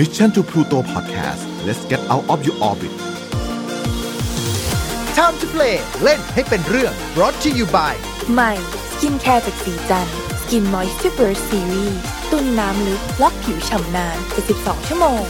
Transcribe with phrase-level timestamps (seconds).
[0.00, 2.92] Mission to Pluto Podcast let's get out of your orbit
[5.18, 7.94] Time to play เล่นให้เป็นเรื่อง brought to you by
[8.32, 8.52] ใหม่
[8.90, 10.08] skincare จากศรีจัน
[10.40, 12.00] ทร์ Skin Moisture Series
[12.30, 14.18] ตุนน้ำลึกล็อกผิวฉ่ำนาน
[14.52, 15.22] 72ชั่วโมง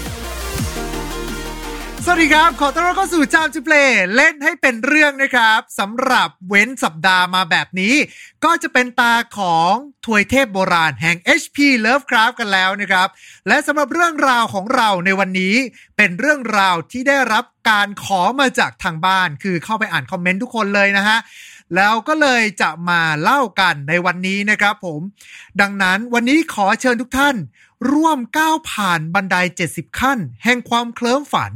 [2.04, 3.76] สวัสดีครับ ขอต้อนรับเข้าสู่ Time to Play
[4.16, 7.94] เล่นให้เป็นเรื่องนะครับสำหรับเว้นสัปดาห์มาแบบนี้
[8.44, 9.72] ก็จะเป็นตาของ
[10.06, 13.08] ถวยเทพโบราณแห่ง HP Lovecraft กันแล้วนะครับ
[13.48, 15.54] และสำหรับเรื่องราวของเราในวันนี้
[15.96, 21.18] เป็นเรื่องราวที่ได้รับการขอมาจากทางบ้าน คือเข้าไปอ่านคอมเมนต์ทุกคนเลยนะฮะ
[21.76, 25.00] แล้วก็เลยจะมาเล่ากันในวันนี้นะครับผม
[25.60, 27.36] ดังนั้นวันนี้ขอเชิญทุกท่าน
[27.88, 29.36] ร่วมก้าวผ่านบันได
[29.68, 31.52] 70 ขั้น แห่งความเคลิ้มฝัน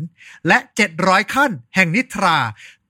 [0.49, 0.59] และ
[0.97, 2.39] 700 ขั้น แห่งนิทรา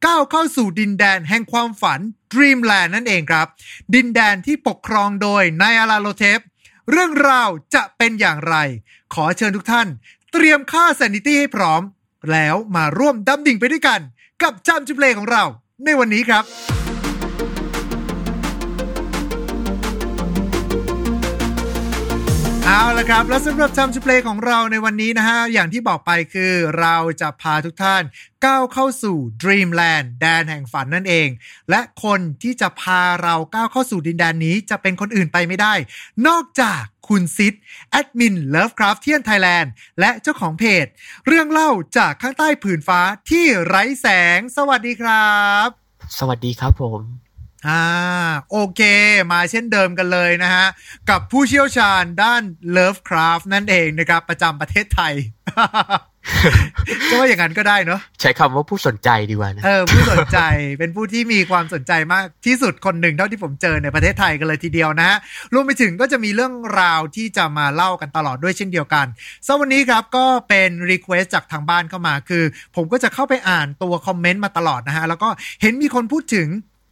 [0.06, 2.00] ก้าวเข้าสู่ดินแดนแห่งความฝัน
[2.32, 3.46] Dreamland นั่นเองครับ
[3.94, 6.40] ดินแดนที่ปกครองโดยนายอาราโลเทป
[6.90, 8.56] เรื่องราวจะเป็นอย่างไร
[9.14, 9.88] ขอเชิญทุกท่าน
[10.32, 11.82] เตรียมค่า sanity ให้พร้อม
[12.32, 14.00] แล้วมาร่วมดำดิ่งไปด้วยกัน
[14.42, 15.44] กับจำจุเพลงของเรา
[15.84, 16.44] ในวันนี้ครับ
[22.76, 28.02] เอาละครับ แล้วสำหรับจำจุเพลงของเราในวันนี้นะฮะ อย่างที่บอกไปคือเราจะพาทุกท่าน
[28.44, 31.28] ก้าวเข้าสู่ Dreamland แดนแห่งฝันนั่นเอง
[31.70, 35.74] และคนที่จะพาเราก้าวเข้าสู่ดินแดนนี้จะเป็นคนอื่นไปไม่ได้
[36.26, 37.54] นอกจากคุณซิด
[37.90, 40.86] แอดมิน Lovecraft เทียนไทยแลนด์และเจ้าของเพจ
[41.26, 45.34] เรื่องเล่าจากข้างใต้ผืนฟ้าที่ไร้แสง สวัสดีครั
[45.66, 45.68] บ
[46.18, 47.23] สวัสดีครับผม
[47.68, 47.82] อ่า
[48.50, 48.80] โอเค
[49.32, 50.66] มาเช่นเดิมกันเลยนะฮะ
[51.10, 52.42] กับผู้เชี่ยวชาญด้าน
[52.76, 55.12] Lovecraft นั่นเองนะครับ ประจำประเทศไทย
[57.08, 60.38] จะว่าอย่างนั้นก็ได้เนาะใช้คำว่าผู้สนใจดีกว่านะเออผู้สนใจ
[60.78, 65.16] เป็นผู้ที่มีความสนใจมากที่สุดคนหนึ่งเท่าที่ผมเจอในประเทศไทยกันเลยทีเดียวนะฮะ
[65.54, 69.06] รวมไปถึงก็จะมีเรื่องราวที่จะมาเล่ากันตลอดด้วยเช่นเดียวกัน
[69.46, 72.44] สำหรับวันนี้ครับก็เป็นรีเควสจากทางบ้านเข้ามาคือ
[72.76, 75.28] ผมก็จะเข้าไปอ่านตัวคอมเมนต์มาตลอดนะฮะแล้วก็
[75.62, 76.48] เห็นมีคนพูดถึง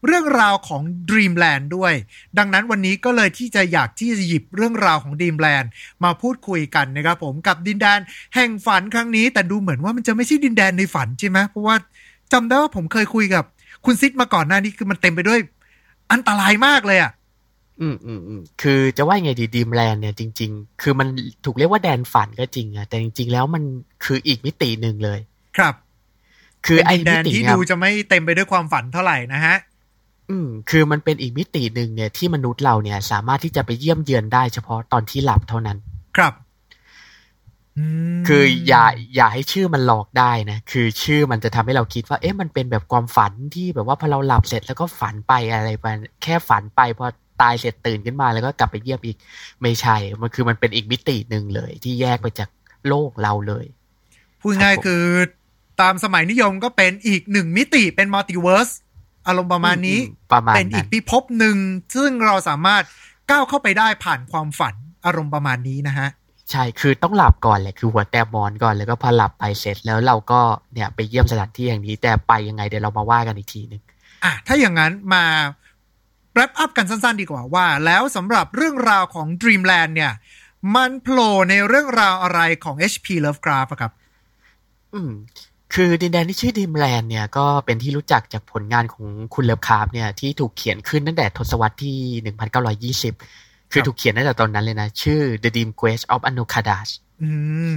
[0.07, 1.95] เรื่องราวของ Dreamland ด้วย
[2.39, 5.67] ดังนั้นวันนี้ก็เลยที่จะอยากที่จะหยิบเรื่องราวของ Dreamland
[6.05, 7.99] มาพูดคุยกันนะครับผมกับดินแดน
[8.35, 11.77] แห่งฝันครั้งนี้ แต่ดูเหมือนว่ามันจะไม่ใช่ดินแดนในฝันใช่ไหมเพราะว่า
[12.33, 13.45] จำได้ว่าผมเคยคุยกับ
[13.85, 15.41] คุณซิดมาก่อนหน้านี้คือมันเต็มไปด้วย
[16.13, 17.13] อันตรายมากเลยอะ่ะ
[17.81, 21.09] อืมอืมอืมคือจะว่ายังไงดีดีมแลนด์เนี่ยจริง ๆ คือมัน
[21.45, 23.63] ถูกเรียกว่าแดนฝันก็จริงอะแต่จริง ๆ แล้วมัน
[24.05, 25.19] คืออีกมิติหนึ่งเลย
[25.57, 25.75] ครับ
[26.67, 29.57] คือเป็นไอ้ดินแดมินติที่เนี่ยดูจะไม่เต็มไปด้วยความฝันเท่าไหร่นะฮะ
[30.31, 35.79] อืมคือมันเป็นอีกมิติหนึ่งเนี่ยที่มนุษย์เราเนี่ย สามารถที่จะไปเยี่ยมเยือนได้เฉพาะตอนที่หลับเท่านั้น
[36.17, 36.35] ครับ
[37.79, 37.85] อื
[38.19, 38.85] มคืออย่า
[39.15, 45.87] อย่าให้ชื่อมันหลอกได้นะ คือชื่อมันจะทำให้เราคิดว่า เอ๊ะมันเป็นแบบความฝันที่แบบว่าพอเราหลับเสร็จแล้วก็ฝันไปอะไรไป
[46.23, 47.07] แค่ฝันไปพอ
[47.43, 49.17] ตายเสร็จตื่นขึ้นมาแล้วก็กลับไปเยี่ยมอีก
[49.63, 52.49] ไม่ใช่ มันคือมันเป็นอีกมิติหนึ่งเลย ที่แยกไปจาก
[52.89, 53.67] โลกเราเลย
[54.41, 55.05] พูดง่ายครับผมคือ
[55.81, 58.71] ตามสมัยนิยมก็เป็นอีกหนึ่งมิติเป็นมัลติเวิร์ส
[59.27, 61.57] อารมณ์ประมาณนี้อืมประมาณเป็นอีนั้กนพิภพหนึ่ง
[61.95, 62.83] ซึ่งเราสามารถ
[63.31, 64.75] ก้าวเข้าไปได้ผ่านความฝัน
[65.07, 66.09] อารมณ์ประมาณนี้นะฮะ
[66.51, 70.41] ใช่คือต้องหลับก่อนแหละคือหัวแตมอนก่อนแล้วก็พอหลับไปเสร็จแล้วเราก็
[70.73, 73.83] เนี่ยไปเยี่ยมสถานที่อย่างนี้ แต่ไปยังไงเดี๋ยวเรามาว่ากันอีกทีหนึ่ง
[74.25, 75.25] อะถ้าอย่างนั้นมา
[76.35, 80.13] wrap up กันสั้น ๆ ดีกว่าว่า แล้วสำหรับเรื่องราวของ Dreamland เนี่ย
[80.75, 83.93] มันโผล่ในเรื่องราวอะไรของ HP Lovecraft อะครับ
[84.95, 85.13] อืม
[85.75, 91.97] คือดินแดนที่ชื่อดิมแลนด์เนี่ยก็เป็นที่รู้จักจากผลงานของคุณเลิฟคราฟต์เนี่ยที่ถูกเขียนขึ้นตั้งแต่ทศวรรษที่
[93.01, 96.89] 1920 คือถูกเขียนตั้งแต่ตอนนั้นเลยนะ ชื่อ The Dream Quest of Unknown Kadath
[97.23, 97.31] อื
[97.75, 97.77] ม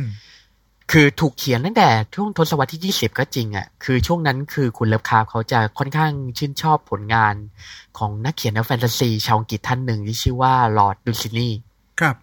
[0.92, 7.36] คือถูกเขียนตั้งแต่ช่วงทศวรรษที่ 20 ก็จริงอะ่ะ คือช่วงนั้นคือคุณเลิฟคราฟต์เขาจะค่อนข้างชื่นชอบผลงาน
[7.98, 11.50] ของนักเขียนแนวแฟนตาซีชาวอังกฤษท่านหนึ่งที่ชื่อว่า Lord Dunsany
[12.00, 12.16] ครับ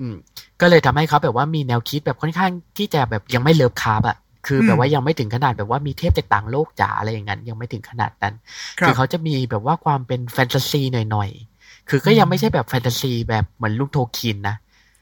[0.00, 0.16] อืม
[0.60, 4.16] ก็เลยทำให้เขาแบบว่ามีแนวคิดแบบค่อนข้างที่จะแบบยังไม่เลิฟคราฟต์อะ
[4.46, 8.34] คือแบบว่ายังไม่ถึงขนาดแบบว่ามีเทพจากต่างโลกจ๋าอะไรอย่างนั้นยังไม่ถึงขนาดนั้น
[8.78, 14.56] ครับคือเขาจะมีแบบว่าความเป็นแฟนตาซีหน่อยๆ คือก็ยังไม่ใช่แบบแฟนตาซีแบบเหมือนลูกโทคินนะ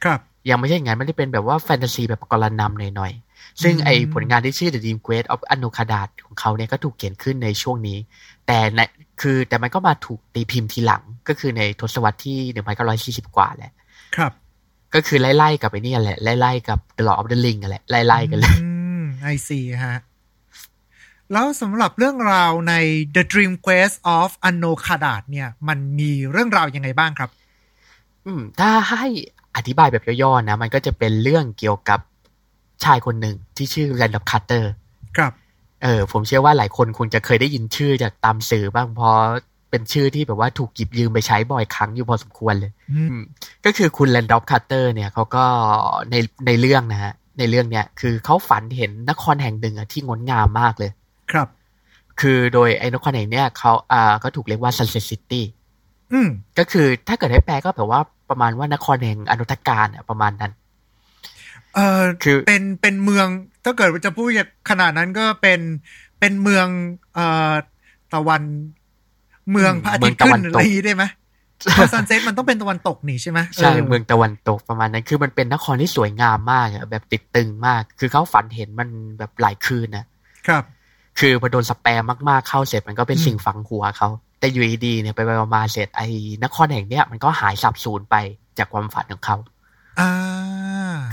[0.04, 0.20] ครับ
[0.50, 7.98] ยังไม่ใช่อย่างนั้นไม่ได้เป็นแบบว่าแฟนตาซีแบบกรนำหน่อยๆ ซึ่งอืมไอผลงานที่ชื่อ The Dream Quest of a n u k a d a t ของเขาเนี่ยก็ถูกเขียนขึ้นในช่วงนี้
[8.46, 8.80] แต่ใน
[9.20, 12.38] คือแต่มันก็มาถูกตีพิมพ์ทีหลังก็คือในทศวรรษที่
[13.26, 13.72] 1940 กว่าแหละ
[14.16, 14.32] ครับ
[14.94, 18.58] ก็คือไล่ๆกับไอ้นี่แหละไล่ๆกับ The Lord of the Ring กันแหละไล่ๆกันเลย
[19.22, 19.98] อืมไอซีฮะ
[21.32, 22.74] แล้วสำหรับเรื่องราวใน
[23.14, 27.30] The Dream Quest of a n o k a d a t เนี่ย มันมีเรื่องราวยังไงบ้างครับ
[28.26, 29.04] อืม ถ้าให้
[29.56, 32.00] อธิบายแบบย่อๆนะ มันก็จะเป็นเรื่องเกี่ยวกับ
[32.84, 34.72] ชายคนหนึ่งที่ชื่อแรนดอ c คัตเตอร์
[35.16, 35.32] ครับ
[35.82, 39.16] เออ ผมเชื่อว่าหลายคนคงจะเคยได้ยินชื่อจากตามสื่อบ้างเพราะ
[39.70, 43.24] เป็นชื่อที่แบบว่าถูกหยิบยืมไปใช้บ่อยครั้งอยู่พอสมควรเลยอืมอืม
[43.64, 45.44] ก็คือคุณแรนดอ c คัตเตอร์เนี่ยเขาก็
[46.10, 46.14] ใน
[46.46, 50.90] ในเรื่องนะฮะ ในเรื่องเนี้ยคือเขาฝันเห็นนครแห่งหนึ่งอะที่งดงามมากเลย
[51.32, 51.48] ครับ
[52.20, 55.42] คือโดยไอ้นครแห่งเนี้ยเขาอ่าก็ถูกเรียกว่า Sunset City
[56.12, 58.00] อืมก็คือถ้าเกิดให้แปลก็แบบว่า
[58.30, 60.52] ประมาณว่านครแห่งอนุทการอะประมาณนั้น
[61.74, 63.26] เออคือเป็นเป็นเมือง
[63.64, 64.28] ถ้าเกิดว่าจะพูด
[64.70, 65.60] ขนาดนั้นก็เป็น
[66.20, 66.66] เป็นเมือง
[67.14, 67.52] เอ่อ
[68.12, 68.42] ตะวัน
[69.50, 71.21] เมืองพระอาทิตย์ขึ้นอะไรอย่างงี้ได้ไหมเพราะ
[71.92, 78.88] ซันเซ็ตมันต้องเป็นตะวันตกนี่ใช่ไหมใช่เออเมืองตะวันตกประมาณนั้นคือมันเป็นนครที่สวยงามมากอะแบบติดตึงมาก คือเขาฝันเห็นมัน
[79.18, 80.04] แบบหลายคืนนะ
[80.48, 80.64] ครับ
[81.20, 86.08] คือพอโดนสแปมมากๆเข้าเสร็จมันก็เป็นอืมสิ่งฝังหัวเขาแต่อยู่ดีๆเนี่ยไปไปมาๆเสร็จไอ้
[86.44, 88.16] นครแห่งเนี้ยมันก็หายสับสูญไป
[88.58, 89.36] จากความฝันของเขา
[90.00, 90.10] อ่า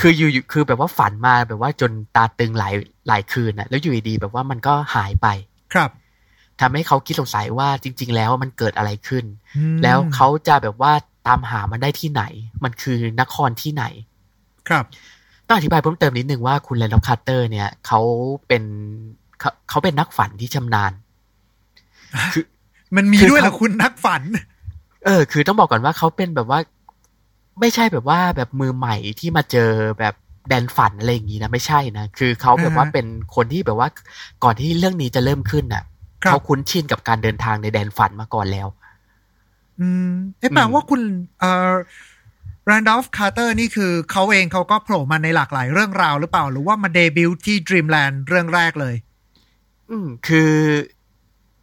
[0.01, 2.73] คืออยู่อยู่คือแบบว่าฝันมาแบบว่าจนตาตึงหลาย
[3.07, 5.27] หลายคืนน่ะแล้วอยู่ดีๆแบบว่ามันก็หายไป
[5.73, 5.89] ครับ
[6.61, 9.25] ทำให้เขาคิดสงสัยว่าจริง ๆ แล้วมันเกิดอะไรขึ้น
[9.57, 10.93] อืมแล้วเขาจะแบบว่า
[11.27, 12.23] ตามหามันได้ที่ไหน
[12.63, 13.83] มันคือนครที่ไหน
[14.69, 14.85] ครับ
[15.47, 18.01] ต้องอธิบายเพิ่มเติมนิดนึงว่าคุณแรนดอล์ฟคาร์เตอร์ เนี่ยเขา
[18.47, 18.63] เป็น
[19.39, 20.91] เขาเขาเป็นนักฝันที่ชำนาญ
[22.33, 22.43] คือ
[22.95, 24.23] มันมีคือด้วยเหรอเขาคุณนักฝัน
[25.05, 26.59] เออ คือต้องบอกก่อนว่าเขาเป็นแบบว่า
[27.59, 30.15] ไม่ใช่แบบว่าแบบมือใหม่ที่มาเจอแบบ
[30.49, 33.05] แดนฝันอะไรอย่างนี้นะไม่ใช่นะ คือเขาแบบว่าอ่าฮะเป็น
[33.35, 33.89] คนที่แบบว่า
[34.43, 35.88] ก่อนที่เรื่องนี้จะเริ่มขึ้นน่ะครับ
[36.21, 38.67] เขาคุ้นชินกับการเดินทางในแดนฝันมาก่อนแล้ว
[39.79, 41.01] อืมเอ๊ะแปลอืมว่าคุณ
[41.39, 41.73] เอ่อ
[42.65, 48.95] แรนดอลฟ์คาร์เตอร์นี่คือเขาเองเขาก็โผล่มาในหลากหลายเรื่องราวหรือเปล่า หรือว่ามาเดบิวต์ที่ Dreamland เรื่องแรกเลย
[49.89, 50.53] อืม คือ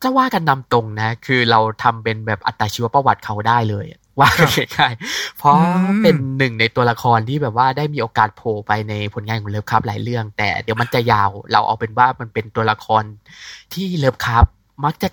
[0.02, 13.02] จะว่ากันนำตรงนะ คือเราทำเป็นแบบอัตชีวประวัติเขาได้เลยอะ ว่าครับง่ายๆเพราะอืมเป็นหนึ่งในตัวละครที่แบบว่าได้มีโอกาสโผล่ไปในผลงานของเลิฟคราฟต์หลายเรื่อง แต่เดี๋ยวมันจะยาวเราเอาเป็นว่ามันเป็นตัวละคร
[13.72, 14.44] ที่เลิฟคัพ
[14.84, 15.08] มักจะ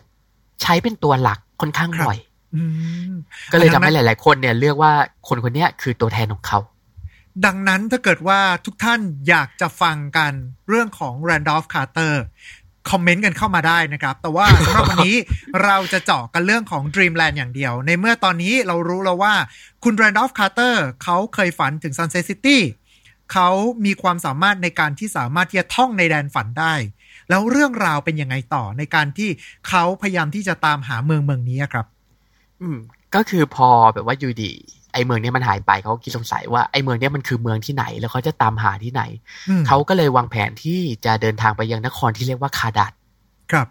[0.62, 2.18] ใช้เป็นตัวหลักค่อนข้างบ่อย
[2.56, 2.64] อื
[3.10, 3.14] ม
[3.52, 4.92] ก็เลยทำให้ดังหนั้นลาย ๆ คนเนี่ยเลือกว่า
[5.28, 6.60] คนคนเนี้ยคือตัวแทนของเขา
[7.46, 10.34] ดังนั้นถ้าเกิดว่าทุกท่านอยากจะฟังกัน
[10.70, 12.14] เรื่องของ Randolph Carter
[12.90, 15.18] คอมเมนต์กันเข้ามาได้นะครับ แต่ว่าสำหรับวันนี้
[15.64, 19.34] เราจะเจาะกันเรื่องของ Dreamland อย่างเดียว ในเมื่อตอนนี้เรารู้แล้วว่า
[19.84, 22.58] คุณ Randolph Carter เขาเคยฝันถึง Sunset City
[23.34, 23.50] เขา
[23.86, 26.74] มีความสามารถในการที่สามารถที่จะท่องในแดนฝันได้
[27.30, 29.30] แล้วเรื่องราวเป็นยังไงต่อในการที่
[29.68, 31.86] เขาพยายามที่จะตามหาเมืองเมืองนี้ครับ
[32.62, 32.78] อืม
[33.16, 34.54] ก็คือพอแบบว่าอยู่ดี
[34.94, 39.04] ไอ้เมืองเนี้ยมันหายไปเขาก็คิดสงสัยว่าไอ้เมืองเนี้ยมันคือเมืองที่ไหน แล้วเขาจะตามหาที่ไหน
[39.50, 42.94] อืมเขาก็เลยวางแผนที่จะเดินทางไปยังนครที่เรียกว่าคาดัด
[43.52, 43.68] ครับ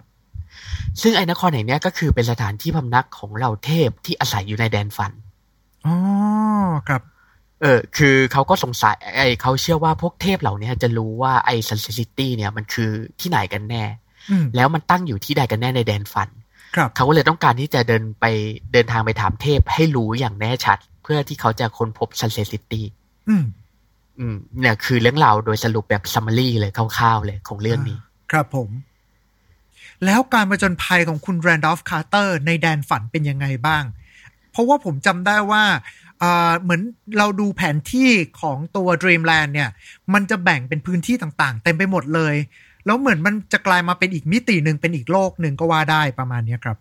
[1.00, 5.12] ซึ่งไอ้นครแห่งเนี้ยก็คือเป็นสถานที่พำนักของเหล่าเทพที่อาศัยอยู่ในแดนฝัน
[5.86, 5.94] อ๋อ
[6.88, 7.02] ครับ
[7.60, 12.90] เออคือเขาก็สงสัยไอ้เขาเชื่อว่าพวกเทพเหล่าเนี้ยจะรู้ว่าไอ้ Sunset City เนี่ยมันคือ
[13.20, 13.84] ที่ไหนกันแน่
[14.30, 16.28] อืมแล้วมันตั้งอยู่ที่ใดกันแน่ในแดนฝัน
[16.76, 18.24] ครับเขาก็เลยต้องการที่จะเดินไป
[18.72, 22.86] เดินทางไปถามเทพให้รู้อย่างแน่ชัด เพื่อที่เขาจะค้นพบ Sunset City
[23.28, 23.44] อืม
[24.18, 27.98] อืมเนี่ยคือเรื่องราวโดยสรุปแบบ summary เลยคร่าวๆเลยของเรื่องนี้
[28.32, 28.68] ครับผม
[30.04, 33.84] แล้วการประจนภัยของคุณแรนดอลฟ์คาร์เตอร์ในแดนฝันเป็นยังไงบ้าง
[34.50, 35.64] เพราะว่าผมจำได้ว่า
[36.22, 36.80] อ่าเหมือน
[37.18, 38.10] เราดูแผนที่
[38.40, 39.70] ของตัว Dreamland เนี่ย
[40.14, 42.34] มันจะแบ่งเป็นพื้นที่ต่างๆ เต็มไปหมดเลย
[42.86, 46.76] แล้วเหมือนมันจะกลายมาเป็นอีกมิติหนึ่งเป็นอีกโลกหนึ่งก็ว่าได้ประมาณเนี้ยครับ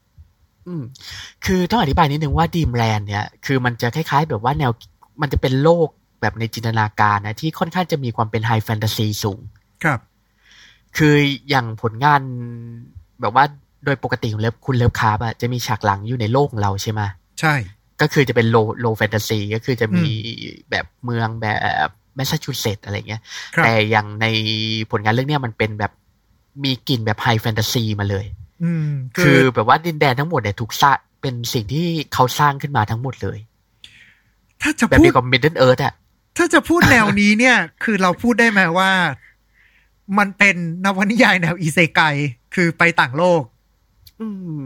[0.67, 0.83] อืม
[1.45, 4.71] คือต้องอธิบายนิดนึงว่าดีมแลนด์เนี่ย คือมันจะคล้ายๆ แบบว่าแนว
[5.21, 5.87] มันจะเป็นโลก
[6.21, 9.39] แบบในจินตนาการนะ ที่ค่อนข้างจะมีความเป็นไฮแฟนตาซีสูง
[9.83, 9.99] ครับ
[10.97, 11.15] คือ
[11.49, 12.21] อย่างผลงาน
[13.21, 13.45] แบบว่า
[13.85, 17.01] โดยปกติของเลิฟคุณเลิฟคราฟต์อะจะมีฉากหลังอยู่ในโลกของเราใช่ไหม
[17.39, 17.53] ใช่
[18.01, 20.05] ก็คือจะเป็น low low fantasy ก็คือจะมี
[20.71, 21.45] แบบเมืองแบ
[21.87, 23.21] บแมสซาชูเซตส์อะไรเงี้ย
[23.55, 24.25] ครับแต่อย่างใน
[24.91, 25.91] ผลงานเรื่องเนี้ยมันเป็นแบบ
[26.63, 28.25] มีกลิ่นแบบ high fantasy มาเลย
[28.63, 33.37] อืม คืคืออแบบว่าดินแดนทั้งหมดเนี่ยถูกสร้างเป็นสิ่งที่เขาสร้างขึ้นมาทั้งหมดเลย
[34.61, 35.93] ถ้าจะแบบพูดเดียวกับ Middle-earth อะ
[36.37, 38.91] ถ้าจะพูดแนวนี้เนี่ย คือเราพูดได้ไหมว่า
[40.17, 42.01] มันเป็นนวนิยายแนวอีเซไก
[42.55, 43.41] คือไปต่างโลก
[44.21, 44.27] อื
[44.59, 44.61] ม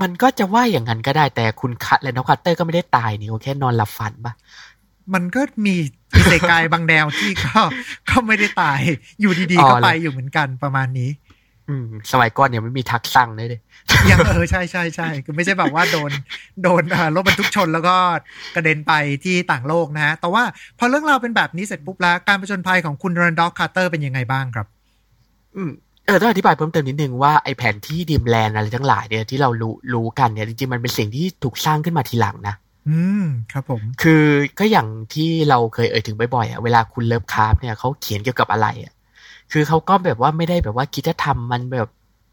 [0.00, 4.34] มันก็จะว่าอย่างนั้นก็ได้แต่คุณคาร์เตอร์แรนดอล์ฟคาร์เตอร์ก็ไม่ได้ตายนี่เขาแค่นอนหลับฝันปะ
[5.14, 5.74] มันก็มี
[6.14, 7.60] อีเซไกบางแนวที่ก็
[8.10, 8.80] ก็ไม่ได้ตาย
[9.20, 11.10] อยู่ดีๆก็ไปอยู่เหมือนกันประมาณนี้
[11.68, 13.60] อืม สมัยก่อนเนี่ยไม่มี Truck-san เลยเลย
[14.10, 16.10] ยังเออใช่ใช่ใช่คือไม่ใช่แบบว่าโดน
[16.62, 17.96] โดนเอ่อรถบรรทุกชนแล้วก็
[18.54, 18.92] กระเด็นไป
[19.24, 20.42] ที่ต่างโลกนะฮะ แต่ว่า
[20.78, 24.66] พอเรื่องราวเป็นแบบนี้เสร็จปุ๊บแล้ว การผจญภัยของคุณรันดอ c คาร์เตอร์เป็นยังไงบ้างครับ
[25.56, 25.70] อืม
[26.06, 32.54] เออต้องอธิบายเพิ่มเติมนิดนึงว่าไอ้แผนที่ Dreamland อะไรทั้งหลายเนี่ยที่เรารู้รู้กันเนี่ยจริงๆมันเป็นสิ่งที่ถูกสร้างขึ้นมาทีหลังนะ
[32.88, 34.24] อืมครับผม คือ
[34.58, 38.92] ก็อย่างที่เราเคยเอ่ยถึงบ่อยๆอะเวลาคุณเลิฟคราฟต์เนี่ยเขาเขียนเกี่ยวกับอะไรอะ
[39.52, 41.88] คือเขาก็แบบว่าไม่ได้แบบว่าคิดจะทำมันแบบ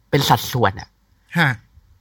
[0.09, 0.89] เป็นสัดส่วนอะ
[1.38, 1.49] ฮะ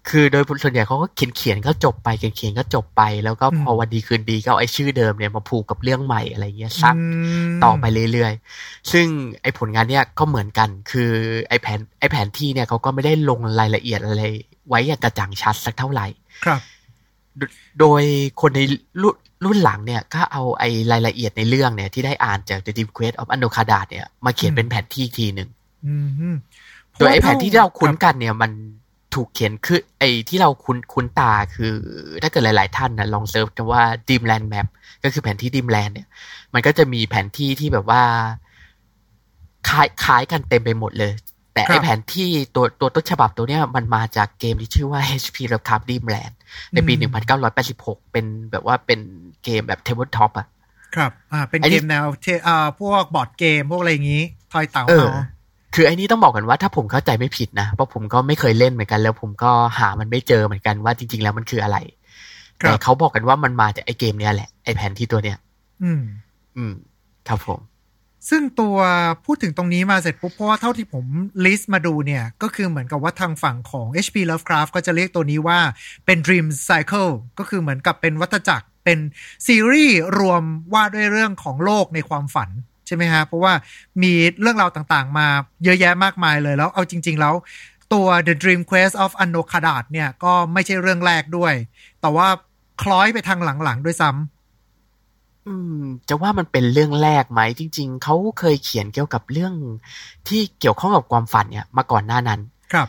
[0.09, 6.97] คือโดยส่วนใหญ่เขาก็เขียนเขียนก็จบไปเขียนเขียนก็จบไป แล้วก็พอวันดีคืนดีก็เอาไอ้ชื่อเดิมเนี่ยมาผูกกับเรื่องใหม่อะไรเงี้ยซัก
[7.47, 9.07] มต่อไปเรื่อยๆ ซึ่ง
[9.43, 11.11] ไอ้ผลงานเนี่ยก็เหมือนกัน คือ
[11.49, 14.23] ไอ้แผนไอ้แผนที่เนี่ยเขาก็ไม่ได้ลงรายละเอียดอะไร
[14.69, 16.07] ไว้อย่างกระจ่างชัดสักเท่าไหร่
[16.47, 16.61] ครับ
[17.39, 17.43] โด
[17.81, 18.03] โดย
[18.41, 18.61] คนใน
[19.03, 25.49] รุ่นรุ่นหลังเนี่ยก็เอาไอ้รายละเอียดในเรื่องเนี่ยที่ได้อ่านจาก The Dream Quest of a n o k a d a เนี่ยมาเขียนเป็นแผนที่อีกทีหนึ่ง
[25.87, 25.95] อื
[26.33, 26.37] ม
[26.99, 28.51] โดยไอ้แผนที่ที่เราคุ้นรับกันเนี่ยมัน
[29.15, 31.73] ถูกเขียนคือ ไอ้ที่เราคุ้นคุ้นตาคือ
[32.23, 34.67] ถ้าเกิดหลาย ๆ ท่านนะลองเซิร์ชคำว่า Dreamland Map
[35.03, 36.09] ก็คือแผนที่ Dreamland เนี่ย
[36.55, 38.03] มันก็จะมีแผนที่ที่แบบว่า
[39.69, 41.13] คล้ายคล้ายกันเต็มไปหมดเลย
[41.59, 46.35] แต่ครับไอ้แผนที่ตัวตัวต้นฉบับตัวเนี้ยมันมาจากเกมที่ชื่อว่า HP Lovecraft Dreamland
[46.73, 46.95] ในปี
[47.53, 49.01] 1986 เป็นแบบว่าเป็น
[49.45, 50.47] เกมแบบ Tabletop อะ
[50.95, 55.27] ครับ อ่า เป็นไอ้นี่เกมแนวเทอ่าพวกบอร์ดเกมพวกอะไรอย่างนี้ ทอยเต่าเออเนาะ
[55.75, 61.77] คือไอ้นี่ต้องบอกกันว่าถ้าผมเข้าใจไม่ผิดนะ เพราะผมก็ไม่เคยเล่นเหมือนกัน แล้วผมก็หามันไม่เจอเหมือนกันว่าจริง ๆ แล้วมันคืออะไร
[62.63, 65.39] ครัแต่บเขาบอกกันว่ามันมาจากไอ้เกมเนี้ยแหละไอ้แผนที่ตัวเนี้ย
[65.83, 66.03] อืม
[66.57, 66.75] อืม
[67.29, 67.59] ครับผม
[68.29, 68.77] ซึ่งตัว
[69.25, 71.05] พูดถึงตรงนี้มาเสร็จปุ๊บเพราะว่าเท่าที่ผม
[71.45, 75.59] ลิสต์มาดูเนี่ย ก็คือเหมือนกับว่าทางฝั่งของ HP Lovecraft ก็จะเรียกตัวนี้ว่า
[76.07, 78.99] เป็น Dream Cycle ก็คือเหมือนกับเป็นวัฏจักรเป็น
[79.47, 80.43] ซีรีส์รวม
[80.75, 82.51] ว่าด้วยเรื่องของโลกในความฝัน
[82.87, 83.53] ใช่ไหมฮะ เพราะว่า
[84.03, 85.27] มีเรื่องราวต่างๆ มา
[85.65, 87.35] เยอะแยะมากมายเลยแล้วเอาจริง ๆ แล้ว
[87.93, 91.55] ตัว The Dream Quest of a n o k a d a t เนี่ย ก็ไม่ใช่เรื่องแรกด้วย
[92.01, 92.29] แต่ว่า
[92.83, 94.38] คล้อยไปทางหลัง ๆ ด้วยซ้ำ
[96.09, 99.55] จะว่ามันเป็นเรื่องแรกไหม จริง ๆ เขาเคยเขียนเกี่ยวกับเรื่อง
[100.29, 102.41] ที่เกี่ยวข้องกับความฝันเนี่ย มาก่อนหน้านั้น
[102.73, 102.89] ครับ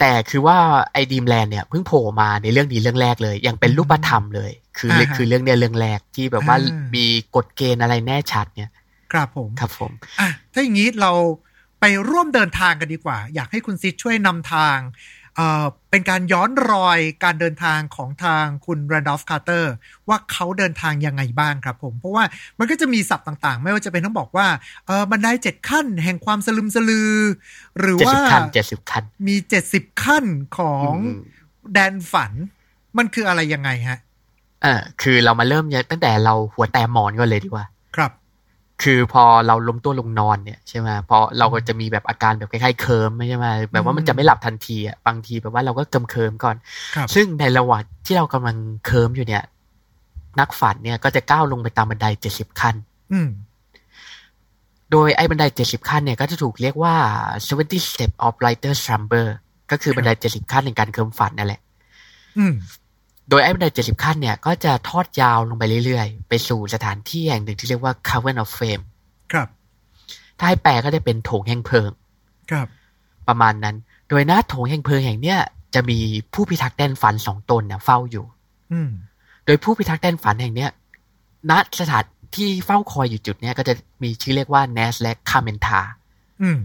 [0.00, 0.58] แต่คือว่า
[0.92, 7.06] ไอ้ Dreamland เนี่ยเพิ่งโผล่มาในเรื่องนี้เรื่องแรกเลย ยังเป็นรูปธรรมเลย คืออาฮะคือเรื่องเนี้ยเรื่องแรกที่แบบว่าอ่ามีมี
[7.36, 8.72] กฎเกณฑ์อะไรแน่ชัดเนี่ย
[9.12, 11.12] ครับผม ครับผม อะถ้าอย่างนี้เรา
[11.80, 14.78] ไปร่วมเดินทางกันดีกว่า อยากให้คุณซิดช่วยนำทาง
[15.38, 19.72] เอ่อเป็นการย้อนรอยการเดินทางของทางคุณแรนดอล์ฟคาร์เตอร์
[20.08, 22.24] ว่าเขาเดินทางยังไงบ้างครับผม เพราะว่า
[22.58, 24.46] มันก็จะมีศัพท์ต่างๆ ไม่ว่าจะเป็นต้องบอกว่า
[24.86, 27.12] เออบันไดเจ็ดขั้นแห่งความสลึมสลือ
[27.78, 30.24] หรือเจ็ดว่าสิบขั้นเจ็ดสิบขั้นมีเจ็ดสิบขั้น
[30.58, 31.20] ของอืม
[31.74, 32.32] แดนฝัน
[32.98, 33.98] มันคืออะไรยังไงฮะ
[34.62, 37.64] เออคือเรามาเริ่มเนี่ยตั้งแต่เราหัวแตะหมอนก่อนเลยดีกว่า
[37.96, 38.12] ครับ
[38.82, 46.56] คือพอเราล้มตัวลงนอนเนี่ยใช่ไหมพอเราก็จะมีแบบอาการแบบคล้ายๆเคลิ้มใช่ไหมแบบว่ามันจะไม่หลับทันทีอะบางทีแบบว่าเราก็เคลิ้มเคลิ้มๆก่อน
[46.96, 48.56] ครับซึ่งในระหว่างที่เรากำลัง
[48.86, 49.42] เคลิ้มอยู่เนี่ย
[50.40, 52.74] นักฝันเนี่ยก็จะก้าวลงไปตามบันไดเจ็ดสิบขั้น
[53.12, 53.28] อืม
[54.92, 56.94] โดยไอ้บันไดเจ็ดสิบขั้นเนี่ยก็จะถูกเรียกว่า
[57.46, 59.26] seventy step of lighter slumber
[59.70, 61.60] ก็คือบันไดเจ็ดสิบขั้นในการเคิร์มฝันนั่นแหละ
[62.38, 62.54] อืม
[63.30, 68.84] โดยไอ้บันไดเจ็ดสิบขั้นเนี่ย ก็จะทอดยาวลงไปเรื่อยๆ ไปสู่สถานที่แห่งหนึ่งที่เรียกว่า Cavern of Fame
[69.32, 69.48] ครับ
[70.38, 71.90] ถ้าให้แปลก็จะเป็นโถงแห่งเพลิง
[72.50, 72.66] ครับ
[73.28, 73.76] ประมาณนั้น
[74.08, 75.38] โดยหน้าโถงแห่งเพลิงแห่งเนี้ย
[75.74, 75.98] จะมี
[76.34, 78.24] ผู้พิทักษ์แดนฝันสองตนเนี่ยเฝ้าอยู่
[78.72, 78.90] อืม
[79.46, 80.70] โดยผู้พิทักษ์แดนฝันแห่งเนี้ย
[81.50, 82.04] ณสถาน
[82.36, 85.80] ที่เฝ้าคอยอยู่จุดเนี้ยก็จะมีชื่อเรียกว่า n a s และ c a m e n t a
[86.42, 86.58] อืม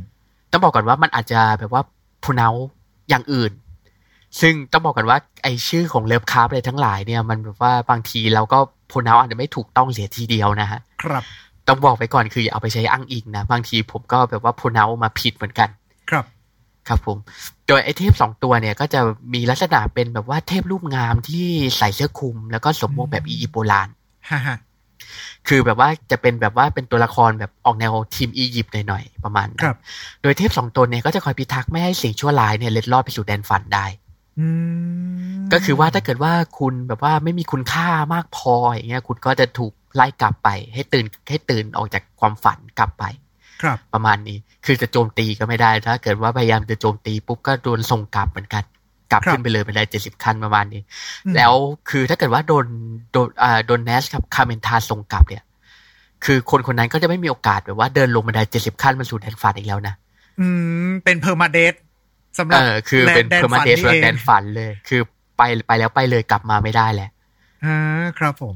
[0.51, 1.83] ต้องบอกก่อนว่ามันอาจจะแบบว่า
[2.23, 2.47] พูเนา
[3.09, 3.51] อย่างอื่น
[4.41, 8.59] ซึ่งต้องบอกกันว่าไอชื่อของเลิฟคาร์อะไรทั้งหลายเนี่ยมันแบบว่าบางทีเราก็
[8.91, 11.23] พูเนาอาจจะไม่ถูกต้องเสียทีเดียวนะฮะครับ
[11.67, 15.69] ต้องบอกไปก่อนคืออย่าเอาไปใช้อ้างอิงนะบางทีผมก็แบบว่าพูเนามาผิดเหมือนกัน
[16.09, 16.25] ครับ
[16.87, 17.17] ครับผม
[17.67, 18.99] โดยไอเทพสองตัวเนี่ยก็จะ
[19.33, 21.47] มีลักษณะเป็นแบบว่าเทพรูปงามที่
[21.77, 23.89] ใส่เสื้อคลุม แล้วก็สวมหมวกแบบอียิปต์โบราณ
[24.29, 24.55] ฮ่าฮ่า
[25.47, 29.77] คือแบบว่าจะเป็นแบบว่าเป็นตัวละครแบบออกแนวทีมอียิปต์หน่อยๆประมาณนั้นครับ
[30.21, 34.02] โดยเทพสองตนเนี่ยก็จะคอยพิทักษ์ไม่ให้สิ่งชั่วร้ายเนี่ยเล็ดลอดไปสู่แดนฝันได้อืม
[35.53, 43.03] ก็คือว่าถ้าเกิดว่าคุณแบบว่าไม่มีคุณค่ามากพออย่างเงี้ย คุณก็จะถูกไล่กลับไป ให้ตื่นให้ตื่นออกจากความฝันกลับไป
[43.61, 48.63] ครับ ประมาณนี้ คือจะโจมตีก็ไม่ได้ ถ้าเกิดว่าพยายามจะโจมตีปุ๊บก็โดนส่งกลับเหมือนกัน
[49.11, 50.81] กลับครับขึ้นไปเลยไปได้เจ็ดสิบขั้นประมาณนี้
[51.25, 51.53] อืมแล้ว
[51.89, 52.65] คือถ้าเกิดว่าโดน
[53.11, 55.43] โดนอ่าโดนแนชท์กับคาแมนธาส่งกลับเนี่ย
[56.25, 59.95] คือคนคนนั้นก็จะไม่มีโอกาสแบบว่าเดินลงบันไดเจ็ดสิบขั้นมาสู่แดนฝันอีกแล้วนะ
[60.39, 60.47] อื
[60.87, 61.73] มเป็น permadeath
[62.37, 65.01] สำหรัเอบอคือเป็นแด permadeath ฝัแดนงฝันเลย คือ
[65.37, 67.09] ไปไปแล้วไปเลยกลับมาไม่ได้แหละ
[67.65, 67.77] อ่า
[68.19, 68.55] ครับผม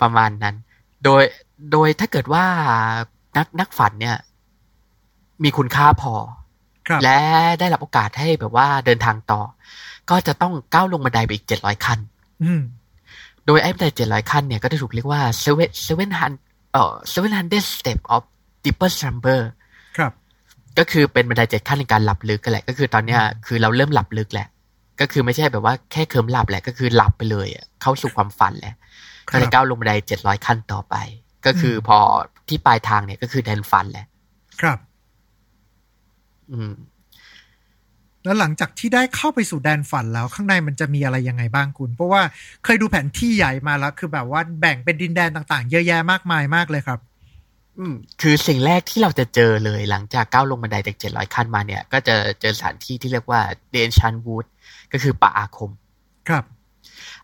[0.00, 0.56] ประมาณนั้น
[1.04, 1.22] โดย
[1.72, 2.44] โดยถ้าเกิดว่า
[3.36, 4.16] นักนักฝันเนี่ย
[5.42, 6.14] มีคุณค่าพอ
[6.88, 7.18] ครับและ
[7.60, 9.40] ได้รับโอกาสให้แบบว่าเดินทางต่อ
[10.10, 11.98] ก็จะต้องก้าวลงบันไดไปอีกเจ็ดร้อยขั้น
[12.44, 12.62] อืม
[13.46, 16.40] โดยไอ้บันไดเจ็ดร้อยขั้นเนี่ยก็จะถูกเรียกว่า seven seven hundred
[16.72, 18.22] เอ่อ seven hundred step of
[18.64, 19.40] deeper slumber
[19.96, 20.12] ครับ
[20.78, 24.48] ก็คือเป็นบันไดเจ็ดขั้นในการหลับลึกกันแหละ ก็คือตอนเนี้ยคือเราเริ่มหลับลึกแหละ
[25.00, 28.74] ก็คือไม่ใช่แบบว่าแค่เคิมหลับแหละก็คือหลับไปเลยอะเข้าสู่ความฝันแหละ
[29.28, 30.94] ครับก็จะก้าวลงบันไดเจ็ดร้อยขั้นต่อไป
[31.46, 31.98] ก็คืออมพอ
[32.48, 34.06] ที่ปลายทางเนี่ยก็คือแดนฝันแหละ
[34.60, 34.78] ครับ
[36.52, 36.72] อืม
[38.24, 42.22] แล้วหลังจากที่ได้เข้าไปสู่แดนฝันแล้วข้างในมันจะมีอะไรยังไงบ้างคุณ เพราะว่า
[42.64, 47.00] เคยดูแผนที่ใหญ่มาแล้ว คือแบบว่าแบ่งเป็นดินแดนต่าง ๆ เยอะแยะมากมายมากเลยครับ
[47.78, 54.46] อืมคือสิ่งแรกที่เราจะเจอเลยหลังจากก้าวลงบันไดจากเจ็ดร้อยขั้นมาเนี่ย ก็จะเจอสถานที่ที่เรียกว่าเดนชันวูด
[54.92, 55.70] ก็คือป่าอาคม
[56.28, 56.44] ครับ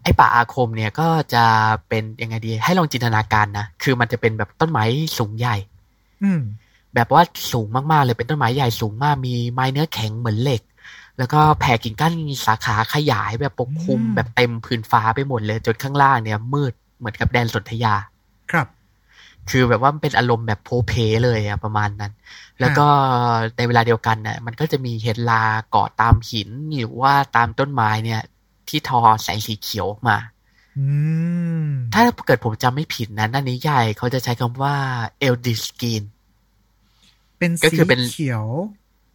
[0.03, 1.45] ไอ้ป่าอาคมเนี่ยก็จะ
[1.89, 4.85] เป็นยังไงดี ให้ลองจินตนาการนะ คือมันจะเป็นแบบต้นไม้
[5.19, 5.57] สูงใหญ่
[6.25, 6.41] อืม
[6.95, 7.23] แบบว่า
[7.53, 10.63] สูงมากๆเลยเป็นต้นไม้ใหญ่สูงมากมีไม้เนื้อแข็งเหมือนเหล็ก
[11.19, 12.15] แล้วก็แผ่กิ่งก้าน
[12.47, 17.95] สาขาขยายแบบปกคลุมอืมแบบเต็มพื้นฟ้าไปหมดเลยจนข้างล่างเนี่ย มืดเหมือนกับแดนสนธยา
[18.51, 18.67] ครับ
[19.51, 20.93] คือแบบว่ามันเป็นอารมณ์แบบโพเพ
[21.25, 22.13] เลยอะประมาณนั้น
[22.61, 22.87] แล้วก็
[23.57, 28.23] ในเวลาเดียวกันน่ะมันก็จะมีเห็ดลาเกาะตามหินหรือว่าตามต้นไม้เนี่ย
[28.69, 30.17] ที่ทอแสงสีเขียวออกมา
[30.79, 30.87] อื
[31.63, 34.75] มถ้าเกิดผมจำไม่ผิดนะนั่นนิยายเขาจะใช้คำว่า
[35.19, 36.03] เอลดิสกีน
[37.39, 38.45] เป็นก็สีคือเป็นเขียว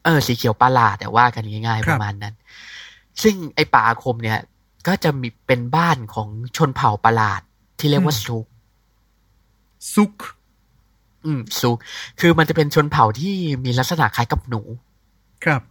[0.04, 2.36] เออ สีเขียวประหลาดแต่ว่ากันง่ายคๆรัปบระมาณนั้น
[3.22, 4.40] ซึ่งไอ้ป่าอาคมเนี่ย
[4.88, 7.42] ก็จะมีเป็นบ้านของชนเผ่าประหลาด
[7.80, 8.46] ที่เรียกว่าซุก
[9.94, 10.14] ซุก
[11.26, 11.78] อืมซุก
[12.20, 13.34] คือมันจะเป็นชนเผ่าที่
[13.66, 14.62] มีลักษณะคล้ายกับหนู
[15.46, 15.62] ครับ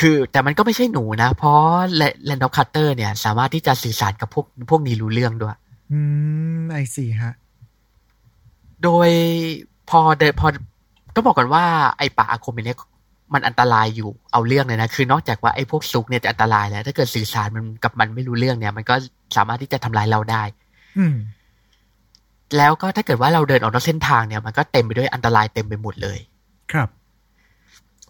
[0.00, 1.60] คือแต่มันก็ไม่ใช่หนูนะ เพราะ
[2.24, 5.56] แรนดอล์ฟคาร์เตอร์เนี่ย สามารถที่จะสื่อสารกับพวกพวกนี้รู้เรื่องด้วย
[5.92, 5.98] อื
[6.60, 7.34] ม I see ฮะ
[8.82, 9.08] โดย
[9.90, 10.46] พอเดินพอ
[11.14, 11.64] ต้องบอกก่อนว่า
[11.98, 12.78] ไอ้ป่าอาคมเนี่ย
[13.32, 18.94] มันอันตรายอยู่เอาเรื่องเลยนะ คือนอกจากว่าไอ้พวกซุกเนี่ยจะอันตรายแล้ว ถ้าเกิดสื่อสารมันกับมันไม่รู้เรื่องเนี่ย มันก็
[19.36, 20.42] สามารถที่จะทำลายเราได้
[20.98, 21.14] อืม
[22.56, 26.18] แล้วก็ถ้าเกิดว่าเราเดินออกนอกเส้นทางเนี่ยมันก็เต็มไปด้วยอันตรายเต็มไปหมดเลย
[26.72, 26.88] ครับ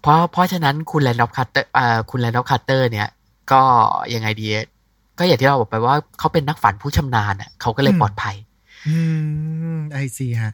[0.02, 3.08] เพราะเพราะฉะนั้นคุณแรนดอล์ฟคาร์เตอร์อ่าคุณแรนด์ฟคาร์เตอร์เนี่ย
[3.52, 3.62] ก็
[4.14, 4.46] ยังไงดี
[5.18, 8.36] ก็อย่างที่เราบอกไปว่าเขาเป็นนักฝันผู้ชำนาญอะเขาก็เลยอืมปลอดภัย
[8.88, 8.96] อื
[9.76, 10.52] ม I see ฮะ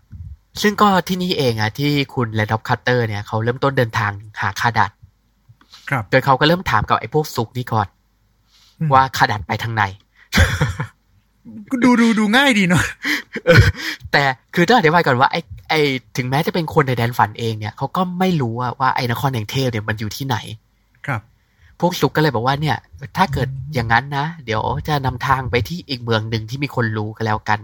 [0.62, 4.90] ซึ่งก็ที่นี่เองอะที่คุณแรนดอล์ฟคาร์เตอร์เนี่ยเขาเริ่มต้นเดินทางหาคาดัธ
[5.90, 7.88] ครับ โดยเขาก็เริ่มถามกับไอ้พวกซุกนี่ก่อน
[8.80, 9.82] อืมว่าคาดัธไปทางไหน
[11.84, 12.84] ดูดูดูง่ายดีเนาะ
[14.12, 14.22] แต่
[14.54, 15.80] คือต้องอธิบายก่อนว่าไอ้ไอ้
[16.16, 20.36] ถึงแม้จะเป็นคนในแดนฝันเองเนี่ยเขาก็ไม่รู้ว่าว่าไอ้นครแห่งเทพเนี่ยมันอยู่ที่ไหน
[21.06, 21.20] ครับ
[21.80, 22.76] พวกซุกก็เลยบอกว่าเนี่ย
[23.16, 27.58] ถ้าเกิดอย่างนั้นนะ เดี๋ยวจะนำทางไปที่อีกเมืองหนึ่งที่มีคนรู้กันแล้วกัน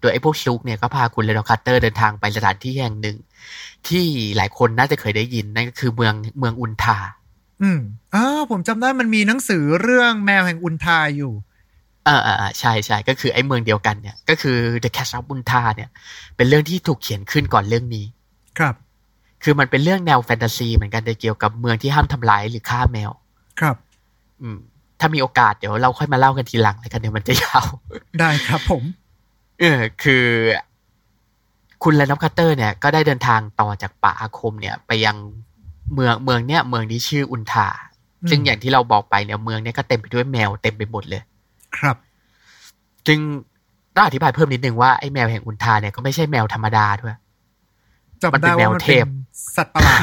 [0.00, 3.16] โดยไอ้พวกซุกเนี่ยก็พาคุณเลนอคัตเตอร์เดินทางไปสถานที่แห่งหนึ่ง
[3.88, 4.04] ที่
[4.36, 6.98] หลายคนน่าจะเคยได้ยินนั่นก็คือเมืองเมืองอุนทา
[7.62, 7.80] อืม
[8.14, 11.32] อ่าผมจำได้มันมีหนังสือเรื่องแมวแห่งอุนทาอยู่
[12.08, 15.90] อ่าอ่าอ่าใช่ใช่ก็คือไอ้เมืองเดียวกันเนี่ย ก็คือ The Cash of Unta เนี่ย
[16.36, 18.06] เป็นเรื่องที่ถูกเขียนขึ้นก่อนเรื่องนี้
[18.58, 18.74] ครับ
[19.42, 23.10] คือมันเป็นเรื่องแนวแฟนตาซีเหมือนกันแต่เกี่ยวกับเมืองที่ห้ามทำลายหรือฆ่าแมว
[23.60, 23.76] ครับ
[24.42, 24.58] อืม
[25.00, 27.66] ถ้ามีโอกาสเดี๋ยวเราค่อยมาเล่ากันทีหลังแล้วกันเดี๋ยวมันจะยาว
[28.20, 28.82] ได้ครับผม
[29.60, 30.26] เออ คือ
[31.82, 35.16] คุณแรนดอล์ฟ คาร์เตอร์เนี่ยก็ได้เดินทางต่อจากป่าอาคมเนี่ย ไปยัง
[35.94, 37.68] เมืองเมืองเนี่ยเมืองนี้ชื่ออัลธาร์
[38.22, 41.22] อืมซึ่งอย่างที่เราบอกไปเนี่ยเมืองเนี่ยก็เต็มไปด้วยแมวเต็มไปหมดเลย
[41.78, 41.96] ครับ
[43.06, 43.18] จึง
[43.94, 47.16] ต้องอธิบายเพิ่มนิดนึงว่าไอ้แมวแห่งอัลธาร์เนี่ยก็ไม่ใช่แมวธรรมดาด้วย
[48.22, 50.02] จำได้ว่ามันมันเป็นแมวเทเป็นพสัตว์ประหลาด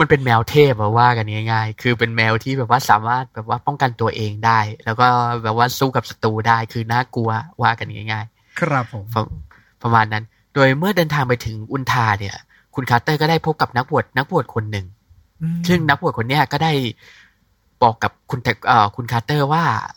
[0.00, 5.06] มันเป็นแมวเทพอะว่ากันง่ายๆ คือเป็นแมวที่แบบว่าสามารถแบบว่าป้องกันตัวเองได้ แล้วก็
[5.42, 7.30] แบบว่าสู้กับศัตรูได้ คือน่ากลัว
[7.62, 8.26] ว่ากันง่าย
[8.60, 9.22] ครับผมๆประ
[9.82, 12.36] ประมาณนั้น โดยเมื่อเดินทางไปถึงอัลธาร์เนี่ย
[12.74, 14.86] คุณคาร์เตอร์ก็ได้พบกับนักบวชนักบวชคนหนึ่ง
[15.42, 16.72] อืมซึ่งนักบวชคนเนี้ยก็ได้
[17.82, 19.90] บอกกับคุณแตเอ่อคุณคาร์เตอร์ว่าเอ่อ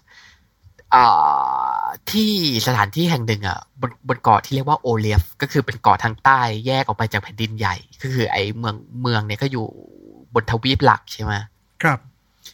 [2.12, 2.32] ที่
[2.68, 9.66] สถานที่แห่งหนึ่งอะบนบนเกาะที่เรียกว่าโอเรียบก็คือเป็นเกาะทางใต้แยกออกไปจากแผ่นดินใหญ่ ก็คือไอ้เมืองเมืองเนี่ยก็อยู่
[10.34, 11.34] บนทวีปหลักใช่ไหม
[11.84, 12.00] ครับ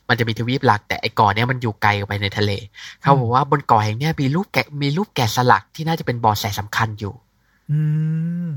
[0.08, 2.52] มันจะมีทวีปหลัก แต่ไอ้เกาะเนี้ยมันอยู่ไกลออกไปในทะเล
[3.02, 7.14] เขาบอกว่าบนเกาะแห่งเนี้ยมีรูปแกะมีรูปแกะสลักที่น่าจะเป็นเบาะแสสำคัญอยู่
[7.72, 7.80] อื
[8.50, 8.52] ม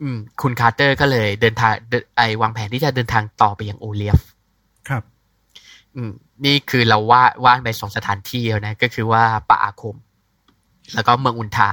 [0.00, 4.20] อืม คุณคาร์เตอร์ก็เลยเดินทางเดินไอวางแผนที่จะเดินทางต่อไปยังโอเรียบ
[4.88, 5.02] ครับ
[5.96, 6.12] อืม
[6.44, 9.96] นี่คือเราว่าว่านไปสองสถานที่แล้วนะ ก็คือว่าป่าอาคม
[10.94, 11.70] แล้วก็เมืองอัลธาร์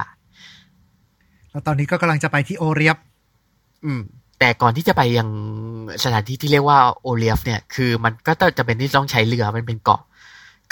[1.50, 2.96] แล้วตอนนี้ก็กำลังจะไปที่โอเรียบ
[3.84, 4.00] อืม
[4.38, 5.28] แต่ก่อนที่จะไปยัง
[6.04, 10.00] สถานที่ที่เรียกว่าโอเรียบเนี่ย คือมันก็ต้องจะเป็นที่ต้องใช้เรือมันเป็นเกาะ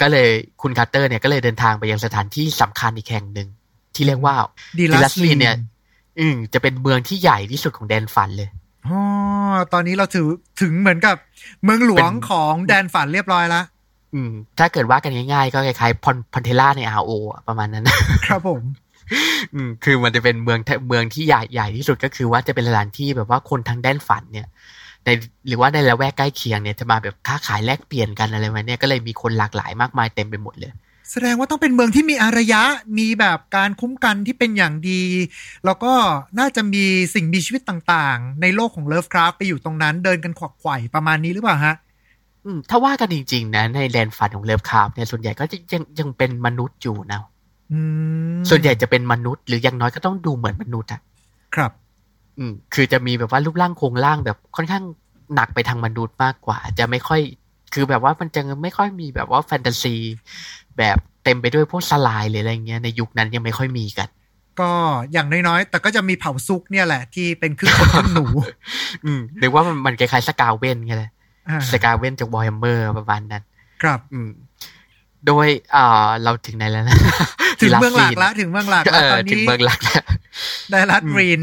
[0.01, 0.29] ก็เลย
[0.61, 3.47] คุณคาร์เตอร์เนี่ยก็เลยเดินทางไปยังสถานที่สำคัญอีกแห่งหนึ่ง
[3.95, 4.35] ที่เรียกว่า
[4.79, 5.55] ดีดิลัลัธลีลีนเนี่ย
[6.19, 8.49] อืมจะเป็นเมืองที่ใหญ่ที่สุดของแดนฝันเลย
[8.87, 8.99] อ๋อ
[9.73, 10.27] ตอนนี้เราถือ
[10.61, 11.15] ถึงเหมือนกับ
[11.63, 13.65] เมืองหลวงเป็นของแดนฝันเรียบร้อยแล้ว
[14.13, 17.89] อืม ถ้าเกิดว่ากันง่ายๆ ก็คล้ายๆพรอนพรอนเทร่าใน RO อะประมาณนั้น
[18.27, 18.61] ครับผม
[19.53, 24.47] อืม คือมันจะเป็นเมืองแทเมืองที่ใหญ่ใหญ่ที่สุดก็คือว่าจะเป็นสถานที่แบบว่าคนทางด้านฝันเนี่ย
[25.05, 25.09] ใน
[25.47, 30.71] หรือว่าในละแวกใกล้เคียงเนี่ยจะมาแบบค้าขายแลกเปลี่ยนกันอะไรมาเนี่ยก็เลยมีคนหลากหลายมากมายเต็มไปหมดเลย
[31.11, 32.61] แสดงว่าต้องเป็นเมืองที่มีอารยะ
[32.97, 35.03] มีแบบการคุ้มกันที่เป็นอย่างดี
[35.65, 35.93] แล้วก็
[36.39, 41.84] น่าจะมีสิ่งมีชีวิตต่างๆ ในโลกของเลิฟคราฟไปอยู่ตรงนั้น เดินกันขวักไขว่ประมาณนี้หรือเปล่าฮะอืม
[42.69, 47.21] ถ้าว่ากันจริง ๆ นะ ในแดนฝันของเลิฟคราฟเนี่ยส่วนใหญ่ก็จะยังยังเป็นมนุษย์อยู่นะ
[47.71, 47.79] อื
[48.35, 51.01] มส่วนใหญ่จะเป็นมนุษย์ หรืออย่างน้อยก็ต้องดูเหมือนมนุษย์อะ
[51.55, 51.71] ครับ
[52.37, 54.83] อืม คือจะมีแบบว่ารูปร่างโครงร่างแบบค่อนข้าง
[55.35, 57.21] หนักไปทางมนุษย์มากกว่า จะไม่ค่อย
[57.73, 59.95] คือแบบว่ามันจะไม่ค่อยมีแบบว่าแฟนตาซี
[60.77, 64.09] แบบเต็มไปด้วยพวก slime หรืออะไรเงี้ยในยุคนั้นยังไม่ค่อยมีกัน
[64.59, 64.71] ก็
[65.11, 68.25] อย่างน้อยๆ แต่ก็จะมีเผาซุกเนี่ยแหละ ที่เป็นครึ่งคนครึ่งหนู
[69.05, 71.14] อืมหรือว่ามันมันคล้ายๆสเกเวนไงแหละอ่า
[71.71, 73.43] สเกเวนจากวอร์แฮมเมอร์ประมาณนั้น
[73.83, 74.29] ครับ อืม
[75.27, 76.97] โดยเอ่อเราถึงไหนแล้วนะ
[77.61, 80.03] ถึงเมืองหลักที่แล้ว ถึงเมืองหลักเอแล้วอตอนถึงนี้เมืองหลักแล้ว
[80.71, 81.41] ได้รัดอืมรีน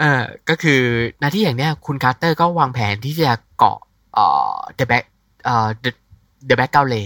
[0.00, 0.80] เออก็คือ
[1.20, 3.78] หน้าที่อย่างเนี้ย คุณคาร์เตอร์ก็วางแผนที่จะเกาะ
[4.14, 5.04] เอ่อ the back
[5.44, 5.90] เอ่อ the
[6.48, 6.96] the back เกาเล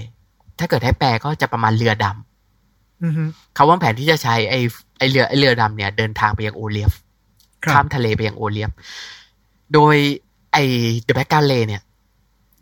[0.59, 3.23] ถ้าเกิดให้แปลก็จะประมาณเรือดำอือฮึ
[3.55, 4.61] เขาวางแผนที่จะใช้ไอ้
[4.99, 6.93] ไอ้เรือไอ้เรือดำเนี่ย เดินทางไปยังโอเลียฟ
[7.65, 8.71] ครับข้ามทะเลไปยังโอเลียฟ
[9.75, 9.97] โดย
[10.53, 10.63] ไอ้
[11.07, 11.83] the back เกาเลเนี่ย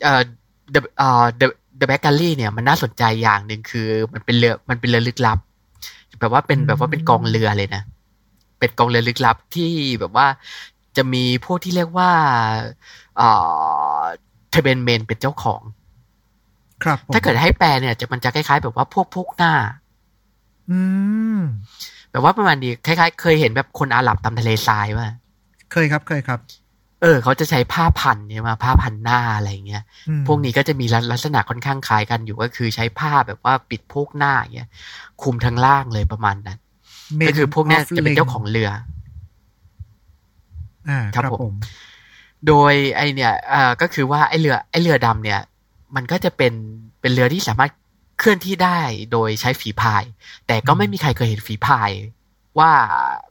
[0.03, 0.21] เอ่อ
[0.73, 1.47] the เอ่อ the
[1.79, 5.39] the back เกาลีเนี่ยมันน่าสนใจอย่างหนึ่งคือมันเป็นเรือมันเป็นเรือลึกลับ
[6.19, 7.83] แบบว่าเป็นแบบว่าเป็นกองเรือเลยนะ
[8.59, 10.27] เป็นกองเรือลึกลับที่แบบว่า
[10.97, 12.11] จะมีพวกที่เรียกว่า
[13.17, 13.29] เอ่
[13.99, 14.01] อ
[14.51, 15.61] เทเบนเมนเป็นเจ้าของ
[16.83, 19.53] ครับผมถ้าเกิดให้แปลเนี่ย จะมันจะคล้ายๆ แบบว่าพวกพวกหน้า
[20.69, 20.79] อื
[21.37, 21.39] ม
[22.11, 25.07] แบบว่าประมาณนี้คล้ายๆ เคยเห็นแบบคนอาหรับตามทะเลทรายว่า
[25.71, 26.39] เคยครับเคยครับ
[27.01, 34.69] เออ เขาจะใช้ผ้าพันเนี่ยมาผ้าพันหน้าอะไรอย่างเงี้ยอืมพวกนี้ก็จะมีลักษณะค่อนข้างคล้ายกันอยู่ก็คือใช้ผ้าแบบว่าปิดพวกหน้าอย่างเงี้ย
[35.21, 36.59] คลุมทั้งล่างเลยประมาณนั้น
[37.19, 38.69] Men ก็คือพวกเนี้ย of จะเป็นเจ้า Leng ของเรือ
[40.89, 41.53] อ่าครับครับผมผม
[42.47, 45.39] โดยไอเนี่ยเอ่อก็คือว่าไอเรือ ไอเรือดำเนี่ย
[45.95, 46.53] มันก็จะเป็น
[47.01, 47.71] เป็นเรือที่สามารถ
[48.19, 48.79] เคลื่อนที่ได้
[49.11, 50.03] โดยใช้ฝีพาย
[50.47, 51.91] แต่ก็ไม่มีใครเคยเห็นฝีพาย
[52.59, 52.71] ว่า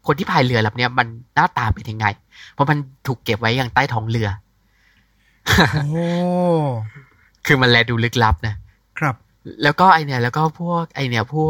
[0.07, 2.07] คนที่พายเรือลำเนี้ยมันหน้าตาเป็นยังไง
[2.53, 4.29] เพราะมันถูกเก็บไว้อย่างใต้ท้องเรือ
[5.73, 6.07] โอ้
[7.47, 8.55] คือมันแลดูลึกลับนะ
[8.99, 9.15] ครับ
[9.63, 11.49] แล้วก็ไอเนี่ยแล้วก็พวกไอเนี่ยพวก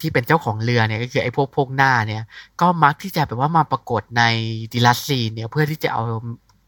[0.00, 2.22] ที่เป็นเจ้าของเรือเนี่ยก็คือไอพวกพวกหน้าเนี่ย
[2.60, 4.22] ก็มักที่จะแบบว่ามาปรากฏใน
[4.72, 6.02] ดิลัธลีนเนี่ยเพื่อที่จะเอา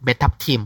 [0.05, 0.63] เม็ดทับทิม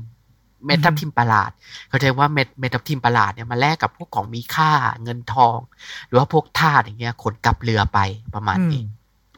[0.67, 1.51] เม็ดทับทิมประหลาด
[1.89, 4.71] เขาเรียกว่าเม็ดเม็ดทับทิมประหลาดเนี่ยมาแลกกับพวกของมีค่า
[5.03, 5.59] เงินทอง
[6.07, 7.99] หรือว่าพวกทาสอย่างเงี้ยขนกลับเรือไป
[8.35, 8.83] ประมาณอืมนี้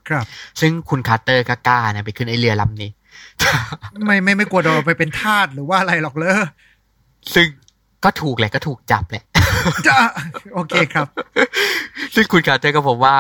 [0.09, 0.25] ครับ
[0.61, 2.91] ซึ่งคุณคาร์เตอร์ก็กล้านะไปขึ้นไอเรือลำนี้
[4.07, 6.33] ไม่ไม่ไม่กลัวโดนไปเป็นทาสหรือว่าอะไรหรอกเลย
[7.35, 7.47] ซึ่ง
[8.05, 9.25] ก็ถูกแหละก็ถูกจับแหละ
[9.87, 9.95] จะ
[10.55, 11.07] โอเคครับ
[12.15, 13.17] ซึ่งคุณคาร์เตอร์ก็บอกว่า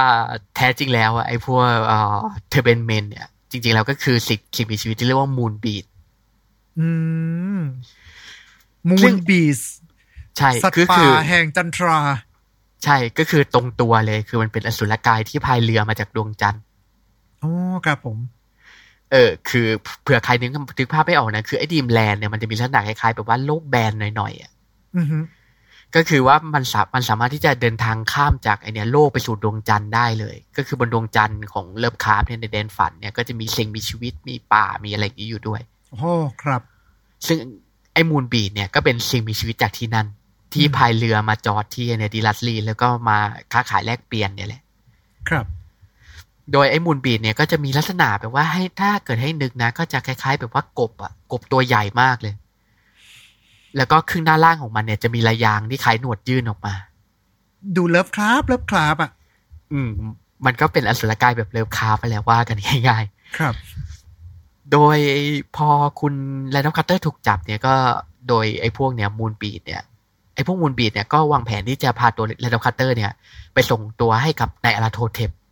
[0.57, 2.19] แท้จริงแล้วอะไอ้พวกเอ่อ
[2.51, 5.85] turbaned men เนี่ย จริง ๆ แล้วก็คือสิ่งสิ่งมีชีวิตที่เรียกว่า moonbeast
[6.79, 6.89] อื
[7.57, 7.61] ม
[8.89, 9.61] มูซึ่นงบีส
[10.39, 11.99] ใช่สัตว์ก็ป่าคือแห่งจันทรา
[12.85, 16.63] ใช่ก็คือตรงตัวเลย คือมันเป็นอสุรกายที่พายเรือมาจากดวงจันทร์
[17.41, 17.53] โอ้
[17.87, 18.19] ครับผม
[19.15, 19.67] เออคือ
[20.03, 24.53] เผื่อใครนึกนึกภาพไม่ออกนะ คือไอ้ดีมแลนด์เนี่ยมันจะมีลักษณะคล้ายๆแบบว่าโลกแบนหน่อยๆอะ
[24.97, 25.19] อือฮึ
[25.97, 35.61] ก็คือว่ามันสามันสามารถที่จะเดินทางข้ามจากไอเนี้ยโลกไปสู่ดวงจันทร์ได้เลย ก็คือบนดวงจันทร์ของเลิฟคราฟเนี่ยในแดนฝันเนี่ยก็จะมีสิ่งมีชีวิตมีป่ามีอะไรอย่างนี้อยู่ด้วย
[35.93, 36.63] โอ้ครับ
[37.27, 37.39] ซึ่ง
[37.93, 40.07] ไอ้ moonbeast เนี่ยก็เป็นสิ่งมีชีวิตจากที่นั่น
[40.53, 43.19] ที่อืมพายเรือมาจอดที่ในดิลัธลีนแล้วก็มา
[43.53, 44.63] ค้าขายแลกเปลี่ยนเนี่ยแหละ
[45.29, 45.47] ครับ
[46.53, 52.35] โดยไอ้ moonbeast เนี่ยก็จะมีลักษณะแบบว่าให้ถ้าเกิดให้นึกนะ ก็จะคล้ายๆ แบบว่ากบอะกบตัวใหญ่มากเลย
[53.77, 56.75] แล้วก็ครึ่งหน้าล่างของมันเนี่ยจะมีระยางที่คล้ายหนวดยื่นออกมา
[57.77, 59.11] ดูเลิฟคราฟต์เลิฟคราฟต์อะ
[59.73, 59.91] อืม
[60.47, 62.57] มันก็เป็นอสุรกายแบบเลิฟคราฟต์ไปแล้วว่ากัน
[62.89, 63.05] ง่าย
[63.39, 64.99] ครับๆโดย
[65.57, 65.69] พอ
[66.01, 66.15] คุณ
[66.49, 67.75] แรนดอล์ฟ คาร์เตอร์ถูกจับเนี่ยก็
[68.29, 69.83] โดยไอ้พวกเนี่ย moon-beast เนี่ย
[70.35, 73.13] ไอ้พวก moon-beast เนี่ยก็วางแผนที่จะพาตัวแรนดอล์ฟ คาร์เตอร์เนี่ย
[73.55, 75.44] ไปส่งตัวให้กับนยาร์ลาโธเทปอืม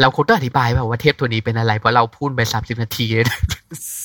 [0.00, 3.38] เราควรต้องอธิบายแบบว่าเทพตัวนี้เป็นอะไร เพราะเราพูดไปสามสิบนาทีเลยนะ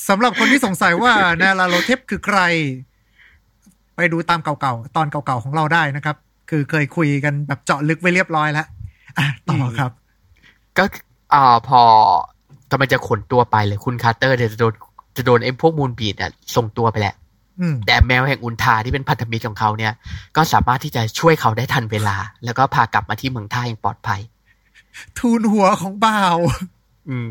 [0.10, 2.40] สำหรับคนที่สงสัยว่านยาร์ลาโธเทปคือใคร
[3.96, 6.16] ไปดูตามเก่าๆ ตอนเก่าๆของเราได้นะครับ
[6.50, 8.68] คือเคยคุยกันแบบเจาะลึกไว้เรียบร้อยแล้ว
[9.18, 9.92] อะต่อครับ
[10.78, 10.84] ก็
[11.34, 11.82] อ่าพอ
[12.72, 14.74] กำลังจะขนตัวไปเลยคุณคาร์เตอร์เนี่ยจะโดน
[15.18, 17.16] จะโดนไอ้พวก moon-beast เนี่ยส่งตัวไปแหละ
[17.60, 19.94] อืมแต่แมวแห่งอุลธาร์ที่เป็นพันธมิตรของเขาเนี่ย
[20.36, 22.16] ก็สามารถที่จะช่วยเขาได้ทันเวลา
[22.46, 24.22] แล้วก็พากลับมาที่เมืองท่าอย่างปลอดภัย
[25.18, 26.38] ทูนหัวของบ่าว
[27.10, 27.30] อืม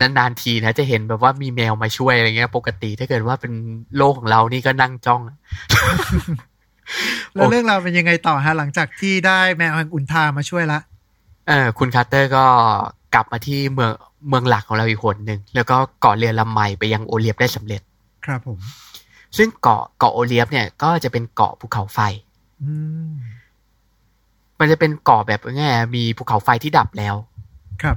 [0.00, 3.52] นานๆทีนะจะเห็นแบบว่ามีแมวมาช่วยอะไรเงี้ย ปกติถ้าเกิดว่าเป็น
[3.96, 5.20] โลกของเรานี่ก็นั่งจ้อง
[7.34, 10.78] แล้วเรื่องราวเป็นยังไงต่อฮะ หลังจากที่ได้แมวแห่งอุนทามาช่วยละ
[11.48, 12.44] เออ คุณคาร์เตอร์ก็
[13.14, 13.92] กลับมาที่เมือง
[14.28, 17.82] เมืองหลักของเราอีกคนหนึ่ง แล้วก็เกาะเรือลำใหม่ไปยังโอเลียบได้สำเร็จ
[18.24, 18.58] ครับผม
[19.36, 21.98] ซึ่งเกาะเกาะโอเลียบเนี่ย ก็จะเป็นเกาะภูเขาไฟ
[22.62, 22.72] อื
[23.08, 23.12] ม
[24.62, 27.14] มันจะเป็นเกาะแบบง่ายๆมีภูเขาไฟที่ดับแล้ว
[27.82, 27.96] ครับ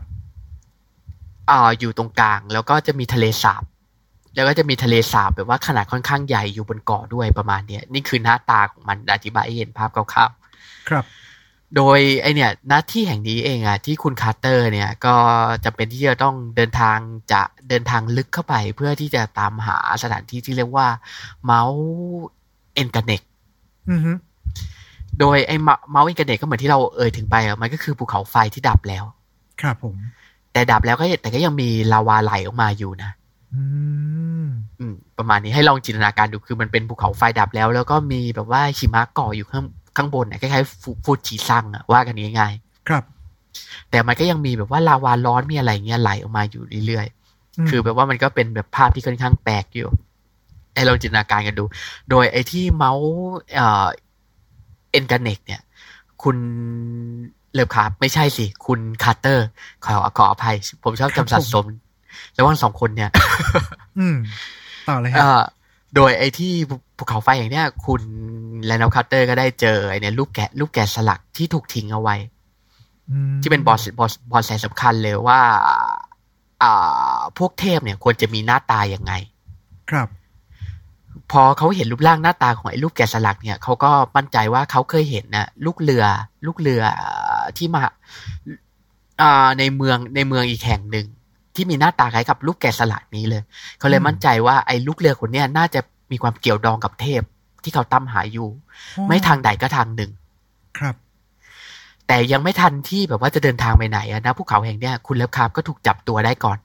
[1.50, 3.64] อ่าอยู่ตรงกลางแล้วก็จะมีทะเลสาบ
[4.36, 11.06] แล้วก็จะมีทะเลสาบแบบว่าขนาดค่อนข้างใหญ่อยู่บนเกาะด้วยประมาณเนี้ยนี่คือหน้าตาของมันอธิบายให้เห็นภาพคร่าวๆครับ
[11.76, 15.16] โดยไอเนี่ยหน้าที่แห่งนี้เองอะที่คุณคาร์เตอร์เนี่ยก็
[15.66, 16.98] จะเป็นที่จะต้องเดินทาง
[17.32, 20.88] จะเดินทางลึกเข้าไปเพื่อที่จะตามหาสถานที่ที่เรียกว่า
[21.44, 23.22] Mount Ngranek
[23.90, 24.12] อือฮึ
[25.20, 25.52] โดยไอ
[25.92, 29.04] Mount Ngranek ก็เหมือนที่เราเอ่ยถึงไปอะมันก็คือภูเขาไฟที่ดับแล้ว
[29.62, 29.96] ครับผม
[30.54, 33.12] แต่ดับแล้วก็แต่ก็ยังมีลาวาไหลออกมาอยู่นะ
[33.54, 33.62] อื
[34.46, 34.48] ม
[34.80, 39.66] อืมประมาณนี้ให้ลองจินตนาการดูคือมันเป็นภูเขาไฟดับแล้ว แล้วก็มีแบบว่าหิมะเกาะอยู่ข้าง
[39.98, 43.04] ข้างบนเนี่ยคล้ายๆฟูฟูจิซังอะว่ากันง่ายๆครับ
[43.92, 47.08] แต่มันก็ยังมีแบบว่าลาวาร้อนมีอะไรเงี้ยไหลออกมาอยู่เรื่อย
[47.64, 49.90] มๆคือแบบว่ามันก็เป็นแบบภาพที่ค่อนข้างแปลกอยู่
[50.74, 51.66] ให้เราจินตนาการกันดู
[52.10, 53.10] โดยไอ้ที่เมาส์
[53.54, 53.88] เอ่อ
[54.96, 55.62] Ngranek เนี่ย
[56.24, 56.38] คุณ
[57.54, 59.48] เลิฟคราฟท์ ไม่ใช่สิ คุณคาร์เตอร์
[59.86, 61.66] ขอขออภัย ผมชอบจำสับสน
[62.38, 63.10] ระหว่างสองคนเนี่ย
[64.00, 64.18] อืม
[64.90, 65.42] ต่อเลยครับ เอ่อ
[65.96, 66.54] โดยไอ้ที่
[66.98, 68.02] ภูเขาไฟอย่างเนี้ย คุณ
[68.64, 72.16] แรนดอล์ฟ คาร์เตอร์ก็ได้เจอไอ้เนี่ยรูปแกะรูปแกะสลักที่ถูกทิ้งเอาไว้
[73.34, 75.42] มที่เป็นเบาะเบาะเบาะแสสำคัญเลยว่า
[76.64, 79.14] อ่า พวกเทพเนี่ย ควรจะมีหน้าตายังไง
[79.92, 80.08] ครับ
[81.32, 86.04] พอเขาเห็นรูปร่างหน้าตาของไอ้รูปแกะสลักเนี่ยเขาก็มั่นใจว่าเขาเคยเห็นนะลูกเรือ
[86.46, 86.82] ลูกเรือ
[87.58, 87.82] ที่มา
[89.22, 91.06] อ่าในเมืองในเมืองอีกแห่งหนึ่ง
[91.56, 93.42] ที่มีหน้าตาคล้ายกับลูกแกะสลักนี้เลย
[93.80, 95.80] เขาเลยอืมมั่นใจว่าไอ้ลูกเรือคนเนี้ยน่าจะ
[96.12, 97.22] มีความเกี่ยวดองกับเทพ
[97.64, 98.50] ที่เขาตั้มหาอยู่
[99.08, 100.12] ไม่ทางใดก็ทางหนึ่ง
[100.78, 100.96] ครับ
[102.08, 106.58] แต่ยังไม่ทันที่แบบว่าจะเดินทางไปไหนอะนะภูเขาแห่งเนี้ยคุณเลิฟคาร์ฟก็ถูกจับตัวได้ก่อน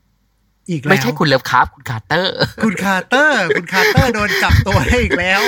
[0.71, 5.43] อีกแล้ว ไม่ใช่คุณเลิฟคราฟท์คุณคาร์เตอร์ คุณคาร์เตอร์ คุณคาร์เตอร์โดนจับตัวได้อีกแล้ว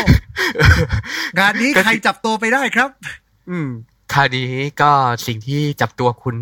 [1.38, 2.88] งานนี้ใครจับตัวไปได้ครับ
[3.50, 3.68] อืม
[4.12, 4.90] คราวนี้ก็
[5.26, 6.36] สิ่งที่จับตัวคุณ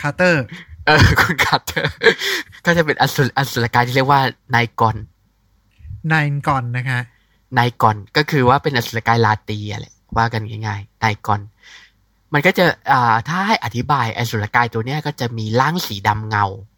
[0.00, 0.42] คาร์เตอร์
[0.86, 1.92] เออ คุณคาร์เตอร์
[2.64, 4.20] ก็จะเป็นอสุรอสุรกายที่เรียกว่า
[4.54, 4.96] nightgaunt
[6.12, 7.00] nightgaunt นะคะ
[7.58, 11.40] nightgaunt ก็คือว่าเป็นอสุรกายราตรีอะแหละว่ากันง่ายๆ nightgaunt
[12.32, 16.71] มันก็จะอ่าถ้าให้อธิบายอสุรกายตัวเนี้ยก็จะมีร่างสีดำเงาอืม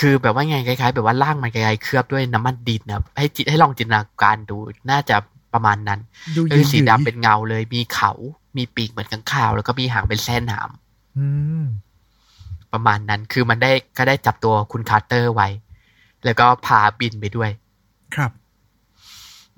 [0.00, 4.56] คือแบบว่าไงคล้ายๆ แบบว่าร่างมันคล้ายๆเคลือบด้วยน้ำมันดินนะให้จิตให้ลองจินตนาการดู
[4.90, 5.16] น่าจะ
[5.54, 6.00] ประมาณนั้น
[6.36, 8.12] ดูก็คือสีหยิ่ดำๆเป็นเงาเลย มีเขา
[8.56, 10.70] มีปีกเหมือนข้างคาว แล้วก็มีหางเป็นแส้นหนาม
[11.18, 11.26] อื
[11.62, 11.64] ม
[12.72, 15.48] ประมาณนั้นคือมันได้ก็ได้จับตัวคุณคาร์เตอร์ไว้
[16.24, 17.50] แล้วก็พาบินไปด้วย
[18.14, 18.30] ครับ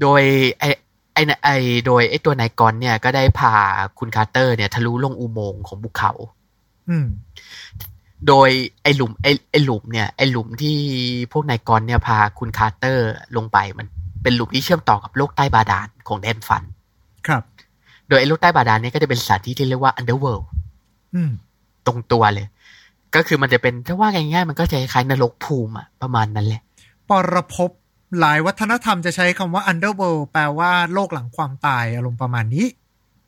[0.00, 0.22] โดย
[0.58, 0.64] ไอ
[1.12, 1.50] ไอน่ะไอ
[1.86, 3.54] โดยไอตัว nightgaunt เนี่ย ก็ได้พา
[3.98, 6.12] คุณคาร์เตอร์เนี่ยทะลุลงอุโมงค์ของภูเขา
[6.88, 7.06] อืม
[8.28, 8.48] โดย
[8.82, 10.76] ไอหลุมไอไอหลุมเนี่ยไอหลุมที่
[11.32, 13.86] พวก nightgaunt เนี่ยพาคุณคาร์เตอร์ลงไปมัน
[14.22, 16.62] เป็นหลุมที่เชื่อมต่อกับโลกใต้บาดาลของแดนฝัน
[17.26, 17.42] ครับ
[18.08, 20.44] โดยไอโลกใต้บาดาลเนี่ยก็จะเป็นสถานที่ที่เรียกว่า underworld
[21.14, 21.30] อืม
[21.86, 22.46] ตรงตัวเลย
[23.14, 26.62] ก็คือมันจะเป็นถ้าว่าง่ายๆมันก็จะคล้ายๆนรกภูมิอะประมาณนั้นแหละ
[27.08, 27.70] ปรภพ
[28.20, 32.66] หลายวัฒนธรรมจะใช้คำว่า underworld แปลว่าโลกหลังความตายอารมณ์ประมาณนี้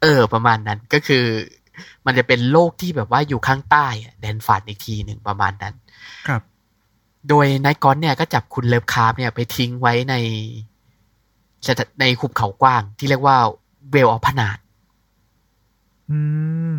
[0.03, 1.25] เออ ประมาณนั้นก็คือ
[2.07, 5.75] มันจะเป็นโลกที่แบบว่าอยู่ข้างใต้อะแดนฝันอีกทีหนึ่งประมาณนั้น
[6.29, 6.43] ครับ
[7.29, 10.15] โดยนายกอนเนี่ยก็จับคุณเลิฟคาร์ฟเนี่ยไปทิ้งไว้ใน
[11.67, 13.37] สถในหุบเขากว้างที่เรียกว่า
[13.91, 14.59] เวลออพนาด
[16.11, 16.19] อื
[16.75, 16.77] ม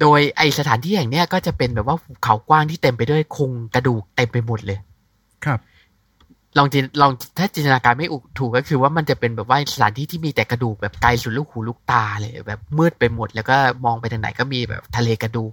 [0.00, 4.78] โดยไอสถานที่แห่งเนี้ยก็จะเป็นแบบว่าหุบเขากว้างที่เต็มไปด้วยโครงกระดูกเต็มไปหมดเลย
[5.44, 5.58] ครับ
[6.58, 8.08] ลองจินลองถ้าจินตนาการไม่
[8.38, 15.52] ถูกก็คือว่ามันจะเป็นแบบว่าสถานที่ที่มีแต่กระดูกแบบไกลสุดลูกหูลูกตาเลย แบบมืดไปหมด แล้วก็มองไปทางไหนก็มีแบบทะเลกระดูก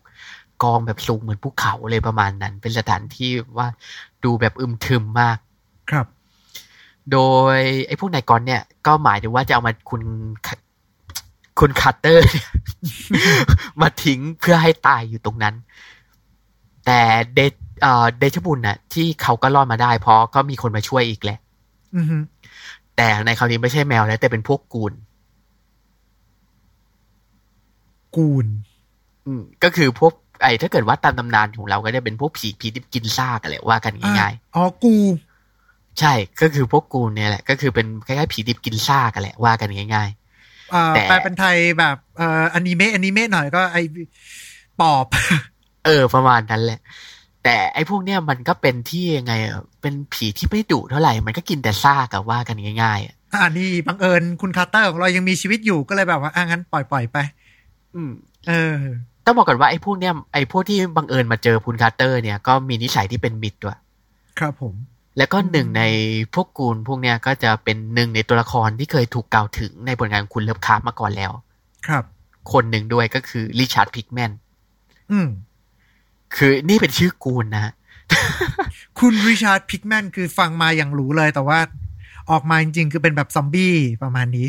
[0.64, 3.68] กองแบบสูงเหมือนภูเขาเลยประมาณนั้น เป็นสถานที่ว่า
[4.24, 5.38] ดูแบบอึมครึมมาก
[5.92, 6.08] ครับ
[7.12, 7.18] โด
[7.56, 7.58] ย
[7.88, 10.02] ไอ้พวก nightgaunt เนี่ย ก็หมายถึงว่าจะเอามาคุณ
[11.60, 12.50] คุณคาร์เตอร์เนี่ย
[13.82, 15.56] มาทิ้งเพื่อให้ตายอยู่ตรงนั้น
[16.86, 17.02] แต่
[17.36, 21.38] เดช เอ่อเดชบุญน่ะ ที่เขาก็รอดมาได้ เพราะก็มีคนมาช่วยอีกแหละ
[21.96, 22.18] อือฮึ
[22.96, 24.94] แต่ในคราวนี้ไม่ใช่แมวแล้วแต่เป็นพวกกูน
[28.16, 28.46] กูน
[29.26, 30.14] อืมก็คือพวก
[30.44, 40.10] ไอ้ถ้าเกิดว่าตามตำนานของเราก็จะเป็นพวกผีผีที่กินซากกันแหละว่ากันง่ายอะอ๋อกูๆใช่ก็คือพวกกูนเนี่ยแหละ ก็คือเป็นคล้ายๆผีดิบกินซากกันแหละว่ากันง่าย
[40.74, 43.78] อ่าแต่แปลเป็นไทยแบบเอ่ออนิเมะอนิเมะหน่อยก็ไอ
[44.80, 46.80] ปอบๆเออ ประมาณนั้นแหละ
[47.48, 57.18] แต่ไอ้พวกเนี้ยมันก็เป็นที่ยังไงอะเป็นผีที่ไม่ดุเท่าไหร่ มันก็กินแต่ซากอะว่ากันง่ายๆอะอ่านี่บังเอิญคุณคาร์เตอร์ของเรายังมีชีวิตอยู่ก็เลยแบบว่าอะงั้นปล่อยปล่อยๆไป
[57.96, 58.12] อืม
[58.48, 58.76] เออ
[59.26, 63.78] ต้องบอกก่อนว่าไอ้พวกเนี้ยไอ้พวกที่บังเอิญมาเจอคุณคาร์เตอร์เนี่ยก็มีนิสัยที่เป็นมิตรด้วย
[64.40, 64.74] ครับผม
[65.18, 65.84] แล้วก็หนึ่งใน
[66.34, 71.32] พวกกูลพวกเนี้ยก็จะเป็นหนึ่งในตัวละครที่เคยถูกกล่าวถึงในผลงานคุณเลิฟคราฟท์มาก่อนแล้ว
[71.88, 72.04] ครับ
[72.52, 74.32] คนหนึ่งด้วยก็คือริชาร์ดพิกแมน
[75.12, 75.28] อืม
[76.36, 77.74] คือนี่เป็นชื่อกูลนะฮะ
[79.00, 81.60] คุณริชาร์ดพิกแมนคือฟังมาอย่างหรูเลยแต่ว่า
[82.32, 84.48] ออกมาจริงๆ คือเป็นแบบซอมบี้ประมาณนี้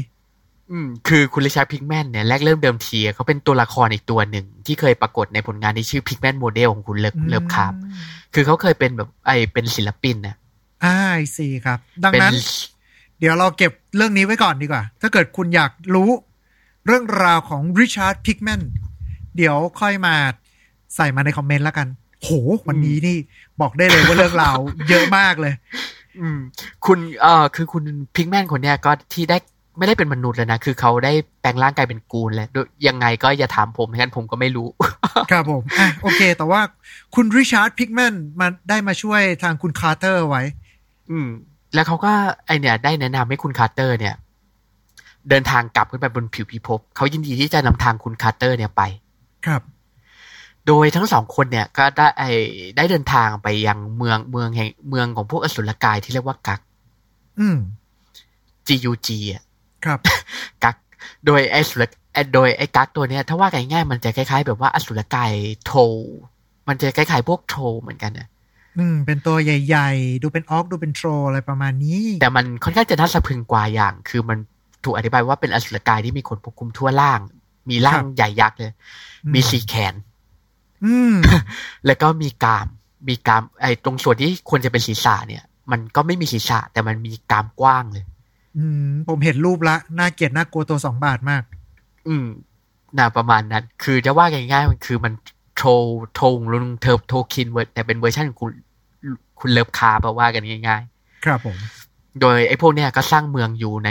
[0.70, 7.74] อืม คือคุณริชาร์ดพิกแมนเนี่ยแรกเริ่มเดิมทีเขาเป็นตัวละครอีกตัวหนึ่ง ที่เคยปรากฏในผลงานที่ชื่อ Pickman's Model ของคุณเลิฟเลิฟคราฟท์
[8.34, 10.36] คือเขาเคยเป็นแบบไอเป็นศิลปินนะ
[10.84, 12.34] อ่า I see ครับ ดังเป็นนั้น
[13.18, 16.10] เดี๋ยวเราเก็บเรื่องนี้ไว้ก่อนดีกว่า ถ้าเกิดคุณอยากรู้
[16.86, 18.62] เรื่องราวของริชาร์ดพิกแมน
[19.36, 20.16] เดี๋ยวค่อยมา
[20.96, 21.88] ใส่มาในคอมเมนต์แล้วกัน
[22.22, 22.30] โห
[22.68, 23.16] วันนี้นี่
[23.60, 25.54] บอกได้เลยว่าเรื่องราวเยอะมากเลย
[26.20, 26.38] อืม
[26.86, 27.84] คุณเอ่อคือคุณ
[28.16, 29.38] พิกแมนคนเนี้ยก็ที่ได้
[29.78, 34.68] ไม่ได้เป็นมนุษย์เลยนะ คือเขาได้แปลงร่างกายเป็นกูนแล้วโดยยังไงก็อย่าถามผมงั้นผมก็ไม่รู้
[35.30, 36.60] ครับผมอะโอเค แต่ว่า
[37.14, 40.42] คุณริชาร์ดพิกแมนมาได้มาช่วยทางคุณคาร์เตอร์ไว้
[41.10, 41.28] อืม
[41.74, 42.12] แล้วเขาก็
[42.46, 44.14] ไอเนี่ย ได้แนะนำให้คุณคาร์เตอร์เนี่ย
[45.28, 48.82] เดินทางกลับขึ้นไปบนผิวพิภพเขายินดีที่จะนำทางคุณคาร์เตอร์เนี่ยไป
[49.46, 49.62] ครับ
[50.68, 52.22] โดยทั้งสองคนเนี่ยก็ได้ไอ
[52.76, 56.60] ได้เดินทางไปยังเมืองเมืองแห่งเมืองของพวกอสุรกายที่เรียกว่ากัก
[57.40, 57.58] อืม
[58.66, 59.42] GUG อะ
[59.84, 59.98] ครับ
[60.64, 60.76] Gug
[61.26, 65.32] โดยไอสุรไอ้โดยไอ้ Gug ตัวเนี้ย ถ้าว่ากันง่ายๆมันจะคล้าย ๆ แบบว่าอสุรกาย
[65.66, 65.80] โทร
[66.68, 68.28] มันจะคล้ายๆพวกโทรเหมือนกันนะ
[68.78, 74.38] อืม เป็นตัวใหญ่ ๆ ดูเป็นออกดูเป็นโทรอะไรประมาณนี้ แต่มันค่อนข้างจะน่าสะพรึงกว่าอย่าง คือมัน
[74.84, 77.20] ถูกอธิบายว่าเป็นอสุรกายที่มีขนปกคลุมทั่วล่าง
[77.70, 78.72] มีร่าครังบใหญ่ยักษ์เลย
[79.24, 79.94] อืมมีสีแขน
[80.84, 81.14] อืม
[81.86, 82.66] แล้วก็มีกราม
[83.08, 88.04] มีกราม ไอ้ตรงส่วนที่ควรจะเป็นศีรษะเนี่ย มันก็ไม่มีศีรษะ แต่มันมีกรามกว้างเลย
[88.58, 91.42] อืม ผมเห็นรูปละน่าเกลียดน่ากลัวตัวสองบาทมาก
[92.08, 92.26] อืม
[92.98, 95.12] น่าประมาณนั้น คือจะว่าง่ายๆมันคือมัน
[95.56, 95.70] โทร
[96.14, 98.52] โทงลุงเทอโทคินเวอร์แต่เป็นเวอร์ชันของคุณ
[99.40, 100.82] คุณเลิฟคาร์แปลว่ากันง่าย
[101.24, 103.90] ครับผมๆโดยไอ้พวกเนี้ยก็สร้างเมืองอยู่ใน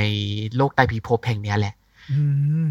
[0.56, 1.76] โลกใต้พิภพแห่งเนี้ยแหละ
[2.12, 2.22] อื
[2.68, 2.70] ม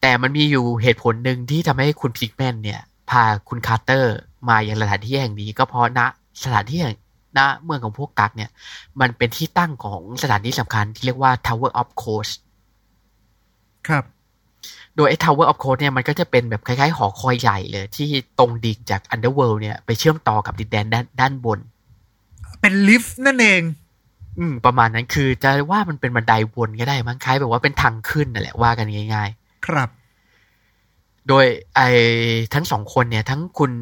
[0.00, 4.16] แต่มันมีอยู่เหตุผลหนึ่งที่ทำให้คุณพิกแมนเนี่ยพาคุณคาร์เตอร์
[4.48, 6.00] มายังสถานที่แห่งนี้ ก็เพราะณ
[6.44, 6.94] สถานที่แห่ง
[7.38, 8.50] ณเมืองของพวกกักเนี่ย
[9.00, 12.34] มันเป็นที่ตั้งของสถานที่สำคัญที่เรียกว่า Tower of Coast
[13.88, 14.04] ครับ
[14.96, 21.58] โดยไอ้ Tower of Koth เนี่ยมันก็จะเป็นแบบคล้ายๆหอคอยใหญ่เลย ที่ตรงดิ่งจาก Underworld เนี่ยไปเชื่อมต่อกับดินแดนด้านด้านบน
[22.60, 23.62] เป็นลิฟต์นั่นเอง
[24.38, 29.88] อืม ประมาณนั้นคือจะว่ามันเป็นบันไดวนก็ได้มั้งคล้ายแบบว่าเป็นทางขึ้นนั่นแหละว่ากันง่าย ๆ ครับ
[31.28, 31.44] โดย
[31.76, 31.88] ไอ้
[32.54, 33.72] ทั้งสองคนเนี่ย ทั้งคุณ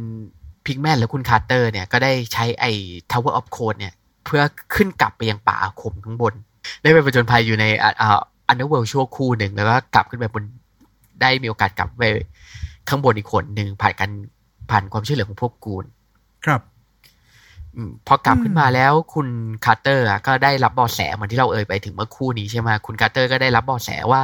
[0.66, 2.70] พิกแมนและคุณคาร์เตอร์เนี่ย ก็ได้ใช้ไอ้
[3.10, 4.42] Tower of Koth เนี่ย เพื่อ
[4.74, 6.34] ขึ้นกลับไปยังป่าอาคมข้างบน
[6.82, 10.44] ได้ไปประจนภัยอยู่ในอ่าอ่า Underworld ชั่วครู่หนึ่ง แล้วก็กลับขึ้นไปบน
[11.20, 12.04] ได้มีโอกาสกลับไป
[12.88, 14.10] ข้างบนอีกหนหนึ่งผ่านกัน
[14.70, 15.84] ผ่านความช่วยเหลือของพวกกูน
[16.44, 16.60] ครับ
[17.76, 19.28] อมพอกลับอืมขึ้นมาแล้วคุณ
[19.64, 24.22] คาร์เตอร์อะก็ได้รับเบาะแสเหมือนที่เราเอ่ยไปถึงเมื่อครู่นี้ใช่ไหมคุณคาร์เตอร์ก็ได้รับเบาะแสว่า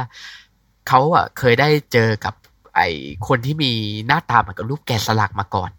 [0.87, 2.33] เขาอะเคยได้เจอกับ
[2.79, 2.91] ไอ้
[3.27, 3.71] คนที่มี
[4.07, 5.71] หน้าตาเหมือนกับรูปแกะสลักมาก่อน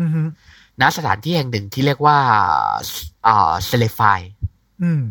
[0.00, 0.22] อือฮึ
[0.80, 2.18] ณสถานที่แห่งหนึ่งที่เรียกว่า
[3.26, 4.18] อ่า Celephaïs
[4.82, 5.02] อืม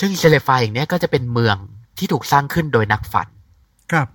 [0.00, 1.56] ซึ่ง Celephaïs อย่างเนี้ยก็จะเป็นเมือง
[1.98, 3.28] ที่ถูกสร้างขึ้นโดยนักฝัน
[3.92, 4.08] ครับ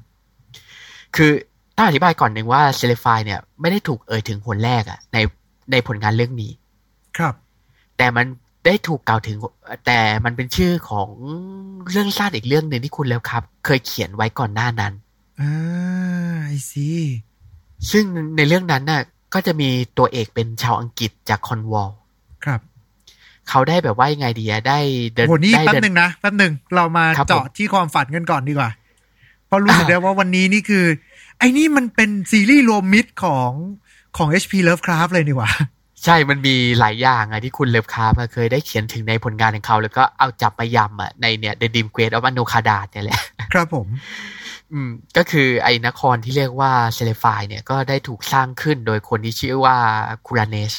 [1.15, 1.32] คือ
[1.76, 5.17] ต้องอธิบายก่อนหนึ่งว่า Celephaïs เนี่ย ไม่ได้ถูกเอ่ยถึงหนแรกอะใน
[5.71, 6.52] ในผลงานเรื่องนี้
[7.17, 7.34] ครับ
[7.97, 8.26] แต่มัน
[8.65, 9.38] ได้ถูกกล่าวถึง
[9.86, 11.10] แต่มันเป็นชื่อของ
[11.89, 14.93] เรื่องสั้นอีกเรื่องหนึ่งที่คุณ Lovecraft เคยเขียนไว้ก่อนหน้านั้น
[15.41, 15.54] อ่า
[16.45, 16.88] I see
[17.91, 18.04] ซึ่ง
[18.38, 19.01] ในเรื่องนั้นน่ะ
[19.34, 21.89] ก็จะมีตัวเอกเป็นชาวอังกฤษจากคอร์นวอลล์
[22.45, 22.62] ครับ
[23.49, 24.80] เขาได้แบบว่ายังไงดีอะได้
[25.13, 28.69] เดินโหนี่ได้แป๊บเดินหนึ่งนะแป๊บหนึ่งเรามาครับผมเจาะที่ความฝันกันก่อนดีกว่า
[29.47, 30.86] เพราะรู้สึกอ่าได้ว่าวันนี้นี่คือ
[31.39, 33.51] ไอ้นี่มันเป็นซีรีส์รวมมิตรของ
[34.17, 35.51] ของ HP Lovecraft เลยนี่หว่า
[36.04, 42.77] ใช่ มันมีหลายอย่างอะที่คุณ Lovecraft เคยได้เขียนถึงในผลงานของเขา แล้วก็เอาจับมายำอะในเนี่ย The Dream Quest of a n o k a d a
[42.91, 43.21] เนี่ยแหละ
[43.54, 43.88] ครับผม
[44.73, 49.77] อืมก็คือไอ้นครที่เรียกว่าเซเลฟายเนี่ยก็ได้ถูกสร้างขึ้นโดยคนที่ชื่อว่า
[50.25, 50.73] คูราเนส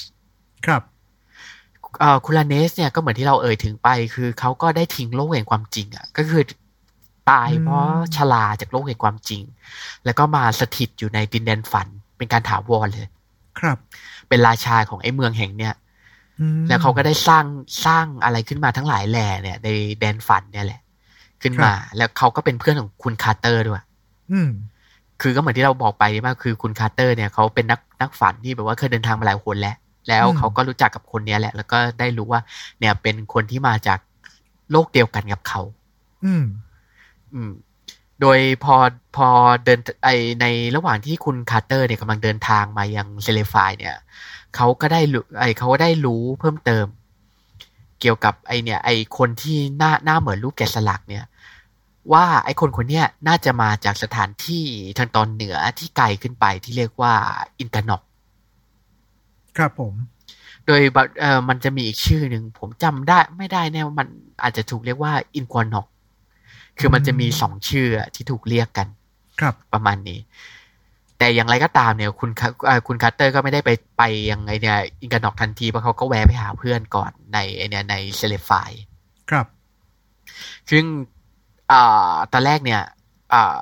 [0.66, 0.82] ครับ
[2.00, 6.42] เอ่อคูราเนสเนี่ยก็เหมือนที่เราเอ่ยถึงไป คือเขาก็ได้ทิ้งโลกแห่งความจริงอะก็คือ
[7.30, 7.84] ตายอืมเพราะ
[8.16, 9.42] ชราจากโลกแห่งความจริง
[10.04, 13.06] แล้วก็มาสถิตอยู่ในดินแดนฝัน เป็นการถาวรเลย
[13.58, 13.78] ครับ
[14.28, 15.74] เป็นราชาของไอ้เมืองแห่งเนี่ย
[16.40, 17.44] อืมแล้วเขาก็ได้สร้าง
[17.86, 20.80] สร้างอะไรขึ้นมาทั้งหลายแหล่เนี่ย ในแดนฝันเนี่ยแหละ
[21.42, 23.84] ขึ้นมา แล้วเขาก็เป็นเพื่อนของคุณคาร์เตอร์ด้วย
[24.32, 24.50] อืม
[25.20, 29.76] คือก็เหมือนที่เราบอกไปมากคือคุณคาร์เตอร์เนี่ยเขาเป็นนักนักฝันที่แบบว่าเคยเดินทางมาหลายหนแล้ว
[30.08, 32.40] แล้วอืมเขาก็รู้จักกับคนเนี้ยแหละ แล้วก็ได้รู้ว่า
[32.78, 33.98] เนี่ยเป็นคนที่มาจาก
[34.70, 35.60] โลกเดียวกันกับเขา
[36.24, 36.44] อืม
[37.34, 37.52] อืม
[38.20, 38.76] โดยพอ
[39.16, 39.28] พอ
[39.64, 40.08] เดินไอ
[40.40, 43.96] ในระหว่างที่คุณคาร์เตอร์เนี่ยกำลังเดินทางมายัง Celephaïs เนี่ย
[44.56, 46.86] เขาก็ได้รู้ไอเขาก็ได้รู้เพิ่มเติม
[48.02, 51.24] เกี่ยวกับไอเนี่ยไอคนที่หน้าหน้าเหมือนรูปแกะสลักเนี่ย
[52.12, 54.64] ว่าไอคนคนเนี้ยน่าจะมาจากสถานที่
[54.98, 57.14] ทางตอนเหนือที่ไกลขึ้นไปที่เรียกว่า
[57.60, 58.02] Inganok
[59.56, 59.94] ครับผม
[60.66, 64.08] โดยแบบเออมันจะมีอีกชื่อหนึ่งผมจำได้ไม่ได้แน่ว่ามัน
[64.42, 65.86] อาจจะถูกเรียกว่า Inquanok
[66.78, 68.88] คือมันจะมีสองชื่อที่ถูกเรียกกัน
[69.40, 70.18] ครับประมาณนี้
[71.22, 78.70] แต่อย่างไรก็ตามเนี่ยคุณคาเอ่อคุณคาร์เตอร์ก็ไม่ได้ไปไปยังไงเนี่ย Inganok ทันทีเพราะเขาก็แวะไปหาเพื่อนก่อนในไอเนี่ยใน Celephaïs
[79.30, 79.46] ครับ
[80.70, 80.84] ซึ่ง
[81.72, 82.82] อ่าตอนแรกเนี่ย
[83.34, 83.56] อ่า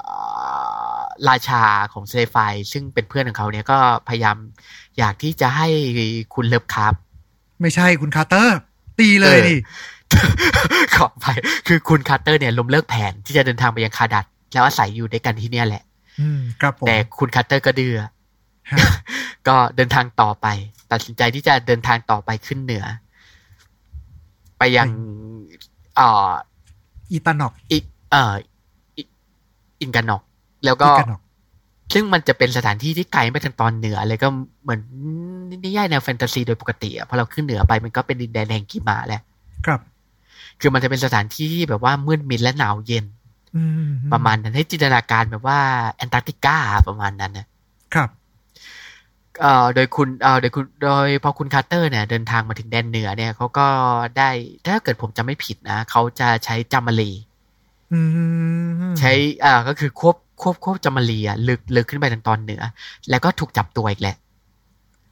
[1.29, 4.37] ราชาของ Celephaïs ซึ่งเป็นเพื่อนของเขาเนี่ยก็พยายาม
[4.99, 5.69] อยากที่จะให้
[6.35, 6.95] คุณ Lovecraft
[7.61, 8.59] ไม่ใช่คุณคาร์เตอร์
[8.99, 9.55] ตีเลยดิ
[10.97, 11.27] ขออภัย
[11.69, 15.90] คือคุณคาร์เตอร์เนี่ยล้มเลิกแผนที่จะเดินทางไปยัง Kadathแล้วอาศัยอยู่ด้วยกันที่เนี่ยแหละอืม
[16.61, 18.11] ครับผมแต่คุณคาร์เตอร์ก็ดื้อฮะ
[19.49, 20.47] ก็เดินทางต่อไป
[20.93, 22.85] ตัดสินใจที่จะเดินทางต่อไปขึ้นเหนือ
[24.59, 24.89] ไปยัง
[25.97, 26.31] เอ่อ
[27.13, 27.79] Inganok อี
[28.11, 28.35] เอ่อ
[28.97, 29.03] อิ
[29.81, 30.23] Inganok
[30.65, 31.21] แล้วก็ Inganok
[31.95, 34.29] ซึ่งมันจะเป็นสถานที่ที่ไกลไปทางตอนเหนือเลยก็
[34.63, 34.81] เหมือน
[35.65, 39.23] นิยายแนวแฟนตาซีโดยปกติอะพอเราขึ้นเหนือไปมันก็เป็นดินแดนแห่งหิมะแหละ
[39.67, 39.81] ครับ
[40.61, 43.20] คือมันจะเป็นสถานที่ที่แบบว่ามืดมิดและหนาวเย็นอืม
[44.13, 45.61] ประมาณนั้นให้จินตนาการแบบว่า
[45.93, 46.57] แอนตาร์กติกา
[46.89, 47.47] ประมาณนั้นนะ
[47.95, 48.11] ครับ
[49.41, 53.67] เอ่อโดยคุณเอ่อโดยคุณโดยพอคุณคาร์เตอร์เนี่ยเดินทางมาถึงแดนเหนือเนี่ยเขาก็
[54.19, 54.31] ได้
[54.67, 57.11] ถ้าเกิดผมจำไม่ผิดนะเขาจะใช้จามรี
[57.93, 58.01] อื
[58.91, 59.13] มใช้
[59.45, 62.63] อ่าก็คือควบควบควบจามรีอะลึกลึกขึ้นไปทางตอนเหนือ
[63.11, 64.17] แล้วก็ถูกจับตัวอีกแหละ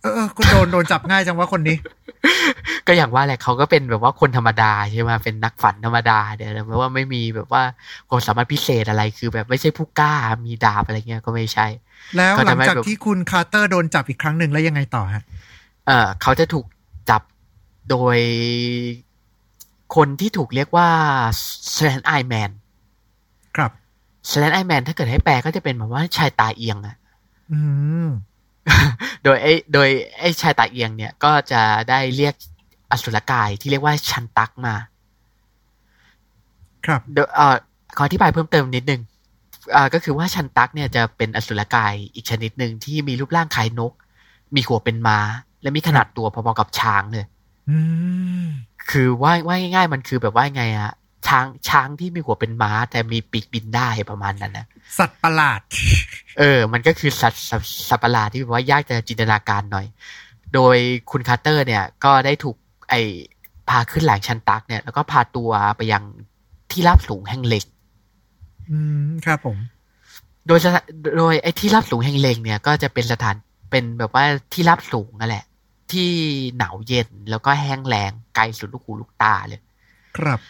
[0.02, 1.76] เออเออก็โดนโดนจับง่ายจังว่าคนนี้
[2.88, 7.62] ก็อย่างว่าแหละเขาก็เป็นแบบว่าคนธรรมดาใช่ไหมเป็นนักฝันธรรมดาเดี๋ยวแปลว่าไม่มีแบบว่า
[8.08, 10.14] ความสามารถพิเศษอะไรคือแบบไม่ใช่ผู้กล้า
[10.46, 11.66] มีดาบอะไรเงี้ยก็ไม่ใช่
[12.16, 15.22] แล้วก็หลัทำงให้จากแบบที่คุณคาร์เตอร์โดนจับอีกครั้งหนึ่งแล้วยังไงต่อฮะ
[15.86, 16.66] เออเขาจะถูก
[17.10, 17.22] จับ
[17.90, 18.18] โดย
[19.96, 20.88] คนที่ถูกเรียกว่า
[21.74, 22.50] s l a n Eye Man
[23.56, 23.70] ครับ
[24.30, 26.96] s l a n Eye Man ถ้าเกิดให้แปลก็จะเป็นแบบว่าชายตาเอียงอะ
[27.52, 27.60] อื
[28.06, 28.08] ม
[29.24, 32.34] โดยไอ้โดยไอ้ชายตาเอียงเนี่ยก็จะได้เรียก
[32.90, 34.74] อสุรกายที่เรียกว่าชันตักมา
[36.86, 37.56] ครับโดยเอ่อ
[37.96, 39.00] ขออธิบายเพิ่มเติมนิดนึง
[39.74, 43.92] อ่าก็คือว่าชันตักเนี่ยจะเป็นอสุรกายอีกชนิดหนึ่งที่มีรูปร่างคล้ายนก
[44.54, 45.18] มีหัวเป็นม้า
[45.62, 47.24] และมีขนาดตัวพอๆกับช้างเลย
[47.70, 47.78] อื
[48.42, 48.44] ม
[48.90, 50.92] คือว่าว่าง่ายๆมันคือแบบว่าไงอะ
[51.26, 54.66] ช้างช้างที่มีหัวเป็นม้า แต่มีปีกบินได้ประมาณนั้นนะ
[54.98, 55.60] สัตว์ประหลาด
[56.38, 59.86] เออ มันก็คือสัตว์สัตว์สัตว์ประหลาดที่แบบว่ายากจะจินตนาการหน่อย
[60.54, 60.76] โดย
[61.10, 62.56] คุณคาร์เตอร์เนี่ย ก็ได้ถูก
[62.88, 62.94] ไอ
[63.68, 66.02] พาขึ้นแหลงชันตักเนี่ย แล้วก็พาตัวไปยัง
[66.70, 67.64] ที่ราบสูงแห่งเหล็ก
[68.70, 69.56] อืมครับผม
[70.46, 70.80] โดยสถา
[71.18, 73.36] โดยไอ้ที่ราบสูงแห่งเหล็กเนี่ย ก็จะเป็นสถาน
[73.70, 75.44] เป็นแบบว่าที่ราบสูงนั่นแหละ
[75.92, 76.10] ที่
[76.58, 79.60] หนาวเย็นแล้วก็แห้งแล้งไกลสุดลูกหูลูกตาเลย
[80.16, 80.40] ครับ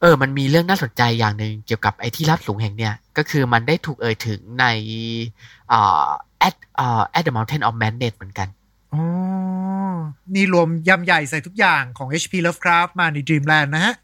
[0.00, 4.66] เออ มันมีเรื่องน่าสนใจอย่างหนึ่งเกี่ยวกับไอ้ที่ราบสูงแห่งเนี่ย ก็คือมันได้ถูกเอ่ยถึงใน
[5.68, 6.08] เอ่อ
[6.48, 8.48] at เอ่อ at the mountain of madness เหมือนกัน
[8.92, 9.02] อ๋อ
[10.34, 13.94] นี่รวมยำใหญ่ใส่ทุกอย่างของ HP Lovecraft มาใน Dreamland นะฮะ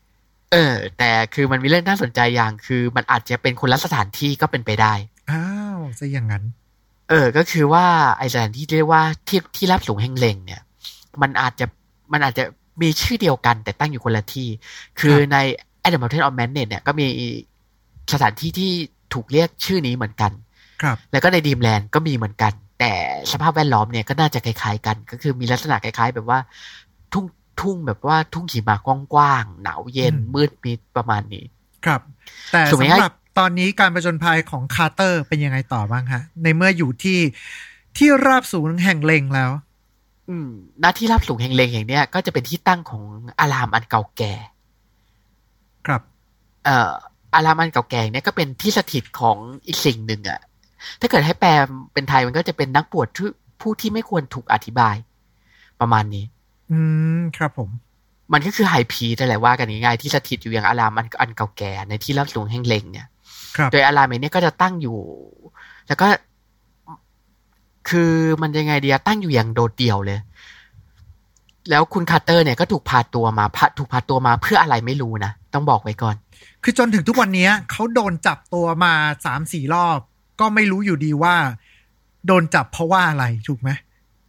[0.53, 4.95] เออ แต่คือมันมีเรื่องน่าสนใจอย่างคือมันอาจจะเป็นคนละสถานที่ก็เป็นไปได้
[5.31, 6.45] อ้าวซะอย่างนั้น
[7.11, 7.87] เออ ก็คือว่า
[8.19, 10.63] ไอสถานที่ที่เรียกว่าที่ที่รับสูงแห่งเลงเนี่ย
[11.23, 11.67] มันอาจจะ
[12.13, 12.45] มันอาจจะ
[12.83, 14.49] มีชื่อเดียวกันแต่ตั้งอยู่คนละที่
[15.01, 15.37] คือใน
[15.85, 17.07] Adam Mountain of Madness เนี่ยก็มี
[18.13, 18.73] สถานที่ที่
[19.15, 20.33] ถูกเรียกชื่อนี้เหมือนกัน
[20.83, 22.53] ครับ แล้วก็ในดีมแลนด์ก็มีเหมือนกัน
[22.85, 22.99] แต่
[23.33, 26.39] สภาพแวดล้อมเนี่ยก็น่าจะคล้ายๆกัน ก็คือมีลักษณะคล้าย ๆ แบบว่า
[27.13, 27.25] ทุ่ง
[27.61, 31.45] ทุ่งแบบว่าทุ่งหิมะกว้างๆหนาวเย็นอืมมืดมิดประมาณนี้
[31.85, 32.01] ครับ
[32.53, 37.19] แต่ถูกไหมสำหรับตอนนี้การประจนภัยของคาร์เตอร์เป็นยังไงต่อบ้างฮะ ในเมื่ออยู่ที่
[37.97, 39.51] ที่ราบสูงแห่งเลงแล้ว
[40.29, 40.49] อืม
[40.81, 43.03] หน้าที่รับสูงแห่งเลงแห่งเนี้ยก็จะเป็นที่ตั้งของ
[43.41, 44.35] อารามอันเก่าแก่
[45.87, 46.03] ครับ
[46.65, 46.93] เอ่อ
[47.35, 50.41] อารามอันเก่าแก่เนี่ยก็เป็นที่สถิตของอีกสิ่งหนึ่งอะ
[51.01, 51.51] ถ้าเกิดให้แปล
[51.93, 53.29] เป็นไทยมันก็จะเป็นนักบวชที่
[53.61, 54.97] ผู้ที่ไม่ควรถูกอธิบาย
[55.81, 56.25] ประมาณนี้
[56.71, 56.79] อื
[57.19, 57.71] มครับผม
[58.33, 63.07] มันก็คือไฮพีแต่นแหละว่ากันง่ายๆที่สถิตอยู่อย่างอารามอันอันเก่าแก่ในที่รับสูงแห่งเลงเนี่ย
[63.57, 64.99] ครับโดยอารามเนี้ก็จะตั้งอยู่
[65.89, 66.07] แล้วก็
[67.89, 68.13] คือ
[68.43, 70.19] มันยังไงดีอะตั้งอยู่อย่างโดดเดี่ยวเลย
[71.71, 76.17] แล้วคุณคาร์เตอร์เนี่ยก็ถูกพาตัวมาพาถูกพาตัวมาเพื่ออะไรไม่รู้นะ ต้องบอกไว้ก่อน
[76.63, 78.93] คือจนถึงทุกวันนี้เขาโดนจับตัวมา
[79.25, 79.99] สามสี่รอบ
[80.41, 81.35] ก็ไม่รู้อยู่ดีว่า
[82.27, 83.71] โดนจับเพราะว่าอะไรถูกไหม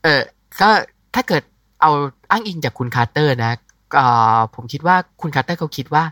[0.03, 0.21] เออ
[0.61, 0.69] ก็
[1.15, 1.43] ถ้าเกิด
[1.81, 1.91] เอา
[2.31, 3.51] อ้างอิงจากคุณคาร์เตอร์นะ
[3.95, 6.03] เอ่อผมคิดว่าคุณคาร์เตอร์เขาคิดว่า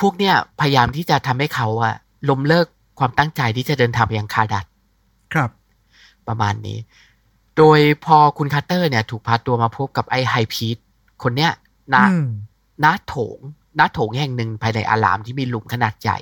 [0.00, 1.94] พวกเนี่ยพยายามที่จะทำให้เขาอะ
[2.28, 2.66] ล้มเลิก
[2.98, 4.64] ความตั้งใจที่จะเดินทางไปยัง Kadath
[5.34, 5.50] ครับ
[6.28, 6.78] ประมาณนี้
[7.56, 10.78] โดยพอคุณคาร์เตอร์เนี่ย ถูกพาตัวมาพบกับไอ้ High Priest
[11.22, 11.52] คนเนี้ย
[11.94, 12.26] ณอืม
[12.84, 13.38] ณโถง
[13.78, 16.18] ณโถงแห่งหนึ่งภายในอารามที่มีหลุมขนาดใหญ่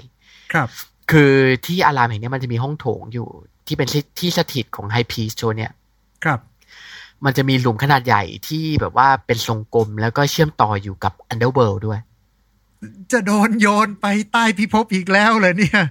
[0.53, 0.69] ครับ
[1.13, 1.33] คือ
[1.67, 3.29] ที่อารามแห่งเนี้ยมันจะมีห้องโถงอยู่
[3.67, 5.73] ที่เป็นที่ที่สถิตของ High Priest โชเนี่ย
[6.25, 6.41] ครับ
[7.25, 12.01] มันจะมีหลุมขนาดใหญ่ที่แบบว่าเป็นทรงกลมแล้วก็เชื่อมต่ออยู่กับ Underworld ด้วย
[13.13, 15.83] จะโดนโยนไปใต้พิภพอีกแล้วเลยเนี่ย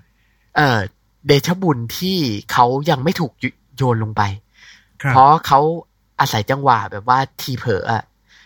[0.57, 0.79] เออ
[1.27, 2.17] เดชะบุญที่
[2.51, 3.31] เขายังไม่ถูก
[3.77, 4.21] โยนลงไป
[5.01, 5.59] ครับเพราะเขา
[6.19, 8.03] อาศัยจังหวะแบบว่าทีเผลออะ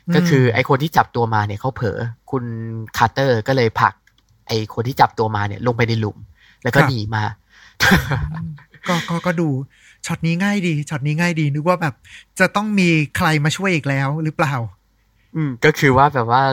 [0.08, 1.98] อืมก็คือไอคนที่จับตัวมาเนี่ยเขาเผลอ
[2.32, 2.44] คุณ
[2.98, 3.94] คาร์เตอร์ก็เลยผลัก
[4.48, 6.18] ไอคนที่จับตัวมาเนี่ยลงไปในหลุม
[6.64, 7.24] แล้วก็หนีมา
[8.88, 9.50] ก็ก็ก็ดู
[10.06, 11.96] ช็อตนี้ง่ายดีช็อตนี้ง่ายดีนึกว่าแบบ
[12.40, 14.56] จะต้องมีใครมาช่วยอีกแล้วหรือเปล่า
[15.36, 16.44] อืม ก็คือว่าแบบว่า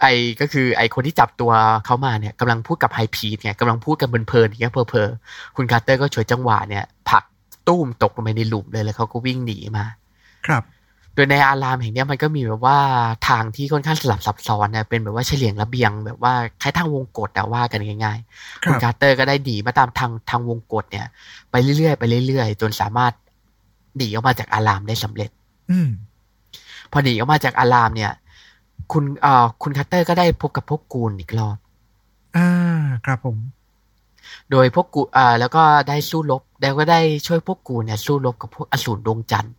[0.00, 0.06] ไอ
[0.40, 1.52] ก็คือ ไอคนที่จับตัว
[1.84, 7.24] เขามาเนี่ยกำลังพูดกับ high priest เนี่ยกำลังพูดกันเพลินๆอย่างเงี้ยเผลอๆคุณคาร์เตอร์ก็ฉวยจังหวะเนี่ยผลัก
[7.68, 9.86] ตุ้มตกลงไปในหลุมเลยแล้วเขาก็วิ่งหนีมา
[10.46, 12.78] ครับโดยในอารามแห่งเนี้ยมันก็มีแบบว่า
[13.28, 21.06] ทางที่ค่อนข้างสลับซับซ้อนนะเป็นแบบว่าเฉลียงระเบียง แบบว่าคล้ายทางวงกตแต่ว่ากันง่ายๆคุณ Randolph Carter ก็ได้หนีมาตามทางทางวงกตเนี่ย
[21.50, 23.12] ไปเรื่อยๆไปเรื่อยๆ จนสามารถ
[23.96, 25.30] หนีออกมาจากอารามได้สำเร็จ
[25.70, 25.88] อืม
[26.92, 28.12] พอหนีออกมาจากอารามเนี่ย
[28.92, 31.56] คุณเอ่อคุณคาร์เตอร์ก็ได้พบกับพวกกูลอีกรอบ
[32.36, 32.48] อ่า
[33.06, 33.36] ครับผม
[34.50, 39.57] โดยพวกกูอ่าแล้วก็ได้สู้รบแล้วก็ได้ช่วยพวกกูลเนี่ยสู้รบกับพวกอสูรดวงจันทร์ครับ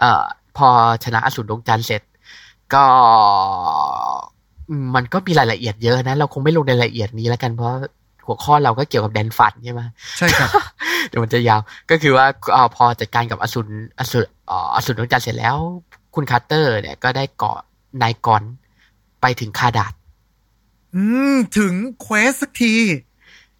[0.00, 0.24] เอ่อ
[0.56, 0.68] พอ
[1.04, 2.02] ชนะอสูรดวงจันทร์เสร็จ
[2.74, 2.84] ก็
[4.68, 7.70] อืมมันก็มีรายละเอียดเยอะนะ เราคงไม่ลงในรายละเอียดนี้แล้วกันเพราะ
[8.26, 9.80] หัวข้อเราก็เกี่ยวกับแดนฝันใช่ไหม
[10.18, 10.50] ใช่ครับ
[11.08, 15.56] เดี๋ยวมันจะยาวก็คือว่าเอ่อพอจัดการกับอสูรอสูรเอ่ออสูรดวงจันทร์เสร็จแล้ว
[16.14, 17.58] คุณคาร์เตอร์เนี่ยก็ได้เกาะ
[18.02, 18.42] nightgaunt
[19.20, 19.92] ไปถึง Kadath
[20.94, 22.74] อืม ถึง quest สักที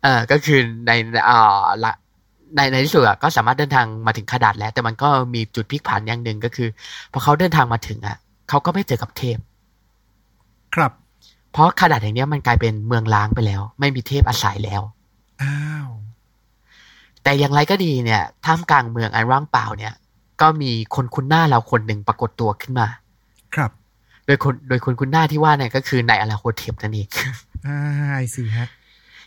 [0.03, 0.93] เอ่อก็คือใน
[1.27, 1.93] เอ่อละ
[2.57, 6.69] ในในที่สุดอะก็สามารถเดินทางมาถึง Kadath แล้ว แต่มันก็มีจุดพลิกผันอย่างหนึ่งก็คือ
[7.13, 8.17] พอเขาเดินทางมาถึงอะ
[8.49, 9.39] เขาก็ไม่เจอกับเทพ
[10.75, 10.93] ครับ
[11.53, 14.83] เพราะคาดาดแห่งเนี้ยมันกลายเป็นเมืองล้างไปแล้ว ไม่มีเทพอาศัยแล้ว
[15.43, 15.89] อ้าว
[17.23, 19.95] แต่อย่างไรก็ดีเนี่ยท่ามกลางเมืองอันว่างเปล่าเนี่ย
[20.41, 22.87] ก็มีคนคุ้นหน้าเราคนหนึ่งปรากฏตัวขึ้นมา
[23.55, 23.71] ครับ
[24.27, 27.09] โดยคนโดยคนคุ้นหน้าที่ว่าเนี่ยก็คือนายอาราโคเทปนั่นเอง
[27.67, 27.79] อ่า
[28.17, 28.69] ไอซีฮะ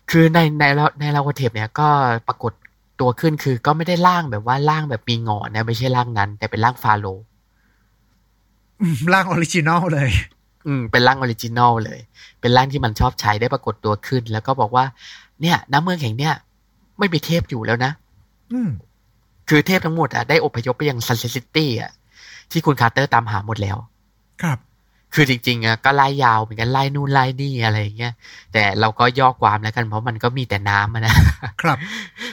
[0.10, 0.64] คือในใน
[1.00, 1.88] ในอาราโคเทปเนี่ยก็
[2.28, 2.54] ปรากฏ
[3.04, 7.26] ตัวขึ้นคือก็ไม่ได้ร่างแบบว่าร่างแบบมีงอนนะไม่ใช่ร่างนั้น แต่เป็นร่างฟาโรห์
[8.82, 10.10] อืมร่าง orig inal เลย
[10.68, 12.00] อืม เป็นร่าง original เลย
[12.42, 14.86] เป็นร่างที่มันชอบใช้ได้ปรากฏตัวขึ้น แล้วก็บอกว่า
[15.42, 16.34] เนี่ยในเมืองแห่งเนี้ย
[17.00, 17.92] ไม่มีเทพอยู่แล้วนะ
[18.54, 18.70] อืม
[19.50, 21.92] คือเทพทั้งหมดอะได้อพยพไปยัง Sunset City อะ
[22.52, 23.78] ที่คุณคาร์เตอร์ตามหาหมดแล้ว
[24.42, 24.58] ครับ
[25.14, 28.14] คือจริงๆอะก็ไล่ยาวเหมือนกันไล่นู่นไล่นี่อะไรอย่างเงี้ย
[28.54, 31.16] แต่เราก็ย่อความแล้วกันเพราะมันก็มีแต่น้ำอะนะ
[31.62, 31.78] ครับ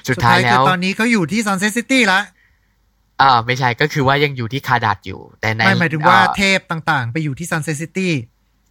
[0.08, 2.20] สุดท้ายแล้วคือตอนนี้เขาอยู่ที่ Sunset City ละ
[3.20, 8.12] อ่าไม่ใช่ก็คือว่ายังอยู่ที่ Kadath อยู่ แต่ในไม่หมายถึงว่าอ่เทพต่างๆ ไปอยู่ที่ Sunset City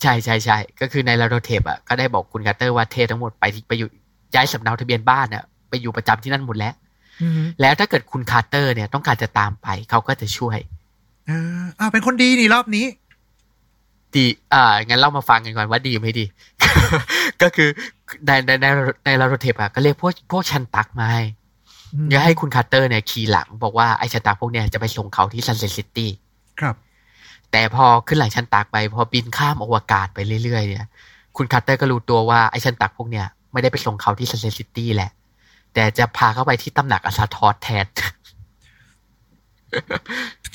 [0.02, 3.90] ใช่ใช่ใช่ก็คือ Nyarlathotep อะก็ได้บอกคุณคาร์เตอร์ว่าเทพทั้งหมดไปที่ไปอยู่
[4.34, 6.74] ย้ายสำเนาทะเบียนบ้านอะไปอยู่ประจำที่นั่นหมดแล้ว
[7.22, 10.58] อืมแล้วถ้าเกิดคุณคาร์เตอร์เนี่ยต้องการจะตามไปเขาก็จะช่วย
[11.30, 12.86] อ่าอ่าเป็นคนดีนี่รอบนี้
[14.16, 16.26] ดีอ่างั้นเรามาฟังกันก่อนว่าดีไม่ดี
[17.42, 17.70] ก็คือ
[18.26, 18.66] ในในใน
[19.06, 21.24] Nyarlathotep อะก็เรียกพวกพวก Shantak มาให้
[21.94, 26.10] อืมจะให้คุณคาร์เตอร์เนี่ยขี่หลัง บอกว่าไอ้ Shantak พวกเนี่ยจะไปส่งเขาที่ Sunset City
[26.60, 26.76] ครับ
[27.52, 30.86] แต่พอขึ้นหลัง Shantak ไป พอบินข้ามอวกาศไปเรื่อยๆเนี่ย
[31.38, 35.12] คุณคาร์เตอร์ก็รู้ตัวว่าไอ้ Shantak พวกเนี่ยไม่ได้ไปส่งเขาที่ Sunset City แหละ
[35.74, 37.86] แต่จะพาเข้าไปที่ตำหนัก Azathoth แทน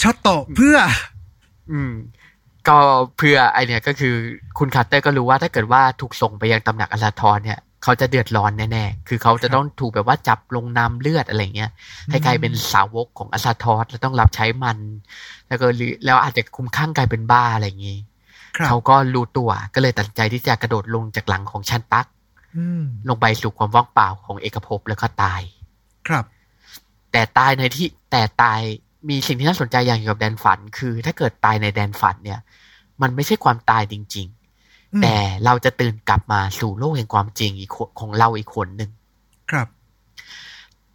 [0.01, 0.77] ช็อตโตะเพื่อ
[1.73, 1.93] อืม
[2.69, 2.79] ก็
[3.17, 4.15] เพื่อไอเนี่ยก็คือ
[4.59, 11.71] คุณคาร์เตอร์ก็รู้ว่าถ้าเกิดว่าถูกส่งไปยังตำหนัก Azathoth เนี่ยเขาจะเดือดร้อนแน่ๆ คือเขาจะต้องถูกแบบว่าจับลงน้ำเลือดอะไรเงี้ย
[12.11, 14.79] ให้กลายเป็นสาวกของ Azathoth แล้วต้องรับใช้มัน
[15.49, 17.99] แล้วก็หรือแล้วอาจจะคุ้มคลั่งกลายเป็นบ้าอะไรอย่างงี้
[18.57, 22.07] ครับเขาก็รู้ตัวก็เลยตัดสินใจที่จะกระโดดลงจากหลังของ Shantak
[22.57, 25.41] อืมลงไปสู่ความว่างเปล่าของเอกภพแล้วก็ตาย
[26.09, 26.25] ครับ
[27.13, 28.61] แต่ตายในที่แต่ตาย
[29.09, 32.41] มีสิ่งที่น่าสนใจอย่างเกี่ยวกับแดนฝัน คือถ้าเกิดตายในแดนฝันเนี่ย
[33.03, 34.27] มันไม่ใช่ความตายจริง
[34.95, 38.91] อืมๆแต่เราจะตื่นกลับมาสู่โลกแห่งความจริงอีกคนของเราอีกคนหนึ่ง
[39.51, 39.69] ครับ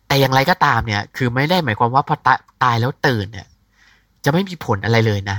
[0.07, 3.47] แต่อย่างไรก็ตามเนี่ย คือไม่ได้หมายความว่าพอตายตายแล้วตื่นเนี่ย
[4.23, 5.37] จะไม่มีผลอะไรเลยนะ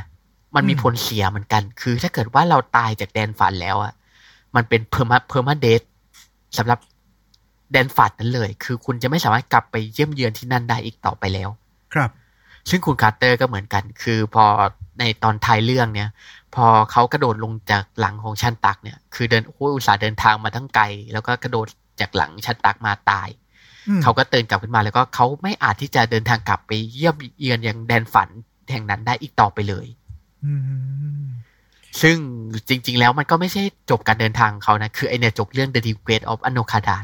[0.54, 3.92] มันมีอืมผลเสียเหมือนกัน คือถ้าเกิดว่าเราตายจากแดนฝันแล้วอะ
[4.56, 5.82] มันเป็น perma permadeath
[6.58, 6.78] สำหรับ
[7.72, 11.48] แดนฝันนั้นเลย คือคุณจะไม่สามารถกลับไปเยี่ยมเยือนที่นั่นได้อีกต่อไปแล้ว
[11.94, 12.10] ครับ
[12.70, 14.44] ซึ่งคุณคาร์เตอร์ก็เหมือนกัน คือพอ
[14.98, 16.10] ในตอนท้ายเรื่องเนี่ย
[16.54, 21.66] พอเขากระโดดลงจากหลังของ Shantak เนี่ย คือเดินโอ้ยอุตส่าห์เดินทางมาทั้งไกล แล้วก็กระโดด
[22.00, 23.28] จากหลัง Shantak มาตาย
[23.88, 28.28] อืมเขาก็ตื่นกลับขึ้นมาแล้วก็เขาไม่อาจที่จะเดินทางกลับไปเยี่ยมเยือนอย่างแดนฝัน
[28.70, 29.86] แห่งนั้นได้อีกต่อไปเลย
[30.44, 31.22] อืม
[32.02, 32.16] ซึ่ง
[32.68, 36.96] จริง ๆ แล้วมันก็ไม่ใช่จบการเดินทางของเขานะ คือไอเนี่ยจบเรื่อง The Secret of a n o k a d a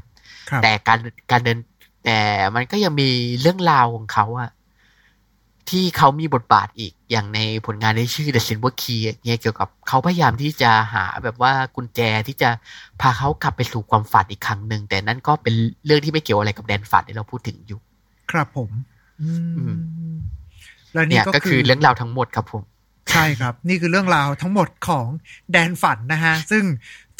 [0.50, 0.98] ครับแต่การ
[1.30, 1.58] การเดิน
[2.04, 2.18] แต่
[2.54, 3.08] มันก็ยังมี
[3.40, 4.50] เรื่องราวของเขาอะ
[5.70, 12.50] ที่เขามีบทบาทอีกอย่างในผลงานที่ชื่อ The Silver Key เนี่ยเกี่ยวกับเขาพยายามที่จะหาแบบว่ากุญแจที่จะ
[13.00, 15.54] พาเขากลับไปสู่ความฝันอีกครั้งหนึ่ง แต่นั่นก็เป็น
[15.86, 17.80] เรื่องที่ไม่เกี่ยวอะไรกับแดนฝันที่เราพูดถึงอยู่
[18.30, 18.70] ครับผม
[19.22, 19.64] อืมอื
[20.14, 20.16] ม
[20.92, 22.62] และเนี่นี่ยก็ก็คืคืออเรื่องราวทั้งหมดครับผม
[23.12, 25.06] ใช่ครับ นี่คือเรื่องราวทั้งหมดของ
[25.52, 26.64] แดนฝันนะฮะ ซึ่ง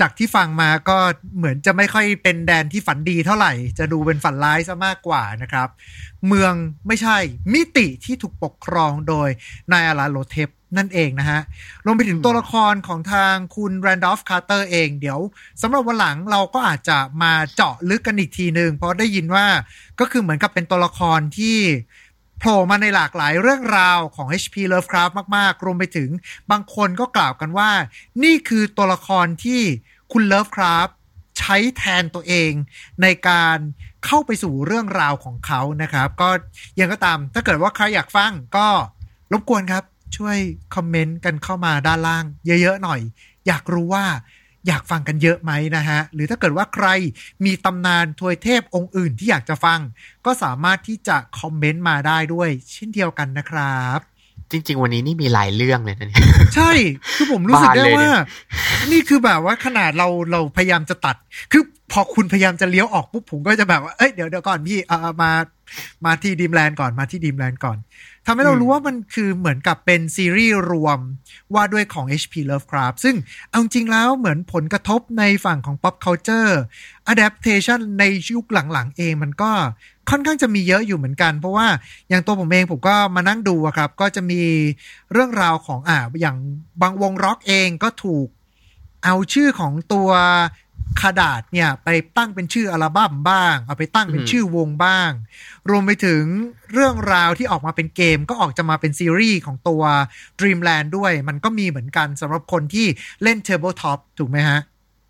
[0.01, 0.97] จากที่ฟังมาก็
[1.37, 5.69] เหมือนจะไม่ค่อยเป็นแดนที่ฝันดีเท่าไหร่ จะดูเป็นฝันร้ายซะมากกว่านะครับ
[6.27, 6.53] เมือง
[6.87, 7.17] ไม่ใช่
[7.53, 9.29] มิติที่ถูกปกครองโดย
[9.73, 11.41] Nyarlathotep นั่นเองนะฮะ
[11.85, 15.21] รวมไปถึงตัวละครของทางคุณ Randolph Carter เอง เดี๋ยว
[15.63, 19.47] สำหรับวันหลังเราก็อาจจะมาเจาะลึกกันอีกทีหนึ่งเพราะได้ยินว่า
[20.01, 21.59] ก็คือเหมือนกับเป็นตัวละครที่
[22.39, 26.11] โผล่มาในหลากหลายเรื่องราวของ HP Lovecraft มาก ๆ รวมไปถึง
[26.51, 27.71] บางคนก็กล่าวกันว่า
[28.25, 29.61] นี่คือตัวละครที่
[30.13, 30.93] คุณ Lovecraft
[31.39, 32.53] ใช้แทนตัวเอง
[33.03, 33.59] ในการ
[34.05, 36.29] เข้าไปสู่เรื่องราวของเขานะครับ ก็
[36.79, 38.69] ยังก็ตามถ้าเกิดว่าใครอยากฟังก็
[39.33, 39.85] รบกวนครับ
[40.17, 40.39] ช่วย
[40.75, 43.01] คอมเมนต์กันเข้ามาด้านล่าง เยอะ ๆ หน่อย
[43.47, 44.05] อยากรู้ว่า
[44.67, 46.89] อยากฟังกันเยอะไหมนะฮะ หรือถ้าเกิดว่าใคร
[47.45, 49.81] มีตำนานทวยเทพองค์อื่นที่อยากจะฟัง
[50.27, 54.01] ก็สามารถที่จะคอมเมนต์มาได้ด้วย เช่นเดียวกันนะครับ
[54.51, 56.23] จริง ๆ วันนี้นี่มีหลายเรื่องเลยนะเนี่ย
[56.55, 56.71] ใช่
[57.17, 58.25] คือผมรู้สึกได้บานเลยเนี่ว่า
[58.87, 61.17] ยนี่คือแบบว่าขนาดเราเราพยายามจะตัด
[61.53, 65.33] คือพอคุณพยายามจะเลี้ยวออกปุ๊บผมก็จะแบบว่าเอ้ยเดี๋ยวเดี๋ยวก่อนพี่เอาเอามา
[66.07, 67.79] มาที่ดีมแลนด์ก่อนมาที่ดีมแลนด์ก่อน
[68.27, 70.99] ทำให้เรารู้ว่ามันคือเหมือนกับเป็นซีรีส์รวม
[71.55, 73.17] ว่าด้วยของ HP Lovecraft ซึ่ง
[73.51, 76.53] เอาจริงแล้วเหมือนผลกระทบในฝั่งของ pop culture
[77.13, 79.51] adaptation ในยุคหลังๆ เองมันก็
[80.11, 81.67] ค่อนข้างจะมีเยอะอยู่เหมือนกัน เพราะว่า
[82.09, 84.41] อย่างตัวผมเองผมก็มานั่งดูครับ ก็จะมี
[85.13, 86.37] เรื่องราวของอ่าอย่าง
[86.83, 88.29] บางวงร็อกเองก็ถูก
[89.05, 90.09] เอาชื่อของตัว
[91.01, 95.11] คาดาดเนี่ยไปตั้งเป็นชื่ออัลบั้มบ้าง เอาไปตั้งเป็นชื่อวงบ้าง
[95.71, 96.25] รวมไปถึง
[96.73, 99.83] เรื่องราวที่ออกมาเป็นเกมก็ออกจะมาเป็นซีรีส์ของตัว
[100.39, 102.87] Dreamland ด้วย มันก็มีเหมือนกันสำหรับคนที่
[103.23, 104.61] เล่น Tabletop ถูกไหมฮะ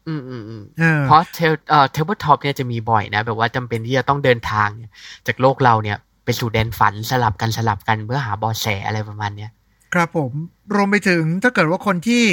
[0.08, 4.90] อืมอืมอืมเออเพราะ table เอ่อ tabletop เนี่ยจะมีบ่อยนะ แบบว่าจำเป็นที่จะต้องเดินทางเนี่ย
[5.26, 9.50] จากโลกเราเนี่ยไปสู่แดนฝันสลับกันสลับกันเพื่อหาเบาะแสอะไรประมาณเนี้ย
[9.94, 10.32] ครับผม
[10.74, 12.24] รวมไปถึงถ้าเกิดว่าคนที่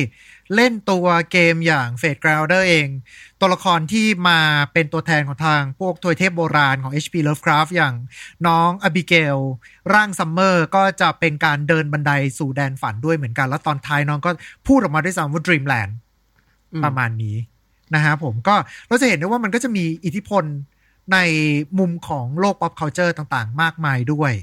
[0.56, 2.88] เล่นตัวเกมอย่าง Fate Grand Order เอง
[3.40, 4.40] ตัวละครที่มา
[4.74, 7.96] เป็นตัวแทนของทางพวกทวยเทพโบราณของ HP Lovecraft อย่าง
[8.48, 9.38] น้องอบิเกล
[9.94, 14.32] ร่าง summer ก็จะเป็นการเดินบันไดสู่แดนฝันด้วยเหมือนกัน แล้วตอนท้ายน้องก็
[14.68, 15.92] พูดออกมาด้วยซ้ำว่า Dreamland
[16.74, 17.36] อืมประมาณนี้
[17.96, 18.56] นะฮะผมก็
[18.88, 20.44] เราจะเห็นได้ว่ามันก็จะมีอิทธิพล
[21.14, 21.18] ใน
[21.80, 24.34] มุมของโลก pop culture ต่างๆ มากมายด้วย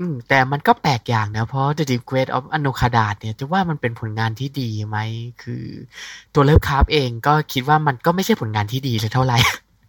[0.00, 4.98] อืม แต่มันก็แปลกอย่างนะ เพราะ The Deep Quest of a n o k a d a เนี่ยจะว่ามันเป็นผลงานที่ดีไหม
[5.42, 5.64] คือ
[6.34, 9.38] ตัวเลิฟคราฟเองก็คิดว่ามันก็ไม่ใช่ผลงานที่ดีเลยเท่าไหร่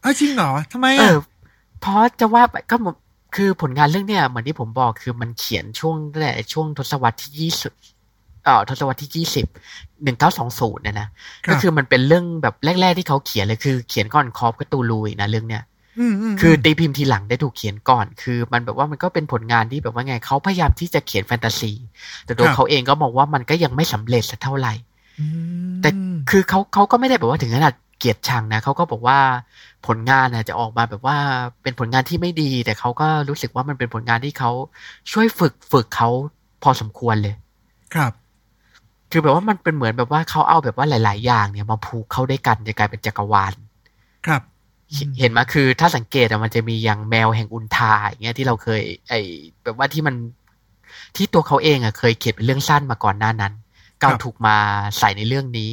[0.02, 1.18] เอ้าจริงเหรอทำไมเออะอ
[1.82, 2.96] เพราะจะว่าไปก็เหมือน
[3.36, 7.74] คือผลงานเรื่องเนี้ยเหมือนที่ผมบอกคือมันเขียนช่วงตั้งแต่ช่วงทศวรรษที่ยี่สิบ
[8.46, 9.46] เอ่อทศวรรษที่ยี่สิบ
[10.04, 11.08] หนึ่งเก้าสองศูนย์เนี่ยนะ
[11.46, 15.64] ครับก็คือมันเป็นเรื่องแบบแรก ๆ ที่เขาเขียนเลยคือ เขียนก่อนคอฟกับตูลูอีกนะเรื่องเนี้ย
[16.00, 21.72] อืมอืมคือตีพิมพ์ทีหลังได้ถูกเขียนก่อน คือมันแบบว่ามันก็เป็นผลงานที่แบบว่าไงเขาพยายามที่จะเขียนแฟนตาซี
[22.26, 24.74] แต่ตัวเขาเองก็มองว่ามันก็ยังไม่สำเร็จสักเท่าไหร่
[25.20, 25.26] อื
[25.72, 25.89] มแต่
[26.30, 29.20] คือเขาเขาก็ไม่ได้แบบว่าถึงขนาดเกลียดชังนะเขาก็บอกว่า
[29.88, 31.18] ผลงานน่ะจะออกมาแบบว่า
[31.64, 34.52] เป็นผลงานที่ไม่ดี แต่เขาก็รู้สึกว่ามันเป็นผลงานที่เขา
[35.12, 36.10] ช่วยฝึกฝึกเขา
[36.64, 37.36] พอสมควรเลย
[37.93, 38.12] ครับ
[39.16, 43.53] คือแบบว่ามันเป็นเหมือนแบบว่าเขาเอาแบบว่าหลาย ๆ อย่างเนี่ยมาผูกเข้าด้วยกันจะกลายเป็นจักรวาล
[44.26, 44.41] ครับ
[44.93, 49.13] เห็นเห็นมาคือถ้าสังเกตอะมันจะมีอย่างแมวแห่งอุนทาอย่างเงี้ยที่เราเคย ไอ
[49.63, 50.16] แบบว่าที่มัน
[51.16, 53.53] ที่ตัวเขาเองอะเคยเขียนเป็นเรื่องสั้นมาก่อนหน้านั้น
[53.99, 54.55] ก็เอาถูกมา
[54.99, 55.72] ใส่ในเรื่องนี้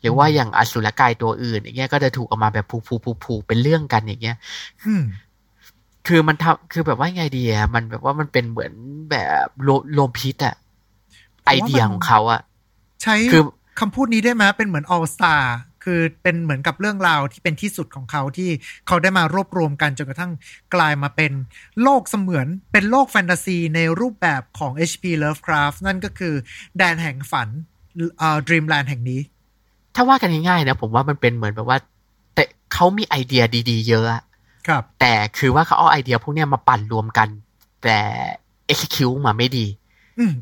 [0.00, 4.36] หรือว่าอย่างอสุรกายตัวอื่น อย่างเงี้ยก็จะถูกเออกมาแบบผูกผูกผูกผูกเป็นเรื่องกันอย่างเงี้ย
[4.84, 5.04] อืม
[6.08, 8.72] คือมันทำคือแบบว่าไงดีอะมันแบบว่ามันเป็นเหมือน
[9.10, 10.54] แบบโลโลมพิษอะ
[11.46, 12.40] ไอเดียของเขาอะ
[13.02, 13.42] ใช้คือ
[13.80, 15.42] คำพูดนี้ได้ไหมเป็นเหมือน all star
[15.84, 18.50] คือเป็นเหมือนกับเรื่องราวที่เป็นที่สุดของเขาที่
[18.86, 20.32] เขาได้มารวบรวมกันจนกระทั่ง
[20.74, 21.32] กลายมาเป็น
[21.82, 25.04] โลกเสมือนเป็นโลกแฟนตาซีในรูปแบบของ H.P.
[25.22, 26.34] Lovecraft นั่นก็คือ
[26.78, 27.48] แดนแห่งฝัน
[28.18, 29.20] เอ่อ Dreamland แห่งนี้
[29.94, 31.78] ถ้าว่ากันง่ายๆนะผมว่ามันเป็นเหมือนแบบว่า
[32.34, 34.22] แต่เขามีไอเดียดีๆ เยอะอะ
[34.66, 37.28] ครับ แต่คือว่าเขาเอาไอเดียพวกเนี้ยมาปั่นรวมกัน
[37.82, 37.98] แต่
[38.72, 39.66] execute มาไม่ดี
[40.18, 40.32] อืม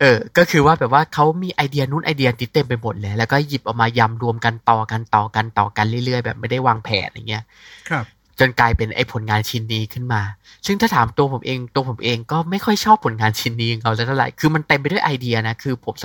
[0.00, 7.44] เออ ก็คือว่าแบบว่าเขามีไอเดียนู้นไอเดียนี้เต็มไปหมดเลย แล้วก็หยิบเออกมายำรวมกันต่อกันต่อกันต่อกันเรื่อยๆ แบบไม่ได้วางแผนอย่างเงี้ย
[7.90, 8.04] ครับ
[8.40, 10.22] จนกลายเป็นไอผลงานชิ้นนี้ขึ้นมา
[10.66, 16.04] ซึ่งถ้าถามตัวผมเองตัวผมเองก็ไม่ค่อยชอบผลงานชิ้นนี้ของเขาสักเท่าไหร่ คือมันเต็มไปด้วยไอเดียนะ คือผมส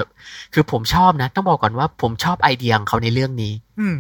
[0.53, 3.97] คือผมชอบนะ ต้องบอกก่อนว่าผมชอบไอเดียของเขาในเรื่องนี้ อืม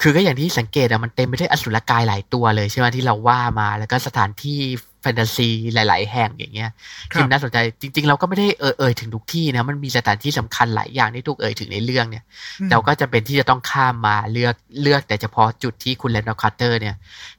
[0.00, 4.58] คือก็อย่างที่สังเกตอะมันเต็มไปด้วยอสุรกายหลายตัวเลยใช่ไหมที่เราว่ามา แล้วก็สถานที่
[5.02, 12.24] แฟนตาซีหลาย ๆ แห่งอย่างเงี้ยครับที่มันน่าสนใจจริง ๆ เราก็ไม่ได้เอ่ยเอ่ยถึงทุกที่นะมันมีสถานที่สำคัญหลายอย่างที่ถูกเอ่ยถึงในเรื่องเนี่ย
[12.60, 16.94] อืมแต่ก็จะเป็นที่จะต้องข้ามมาเลือกเลือกแต่เฉพาะจุดที่คุณแรนดอล์ฟ คาร์เตอร์เนี่ย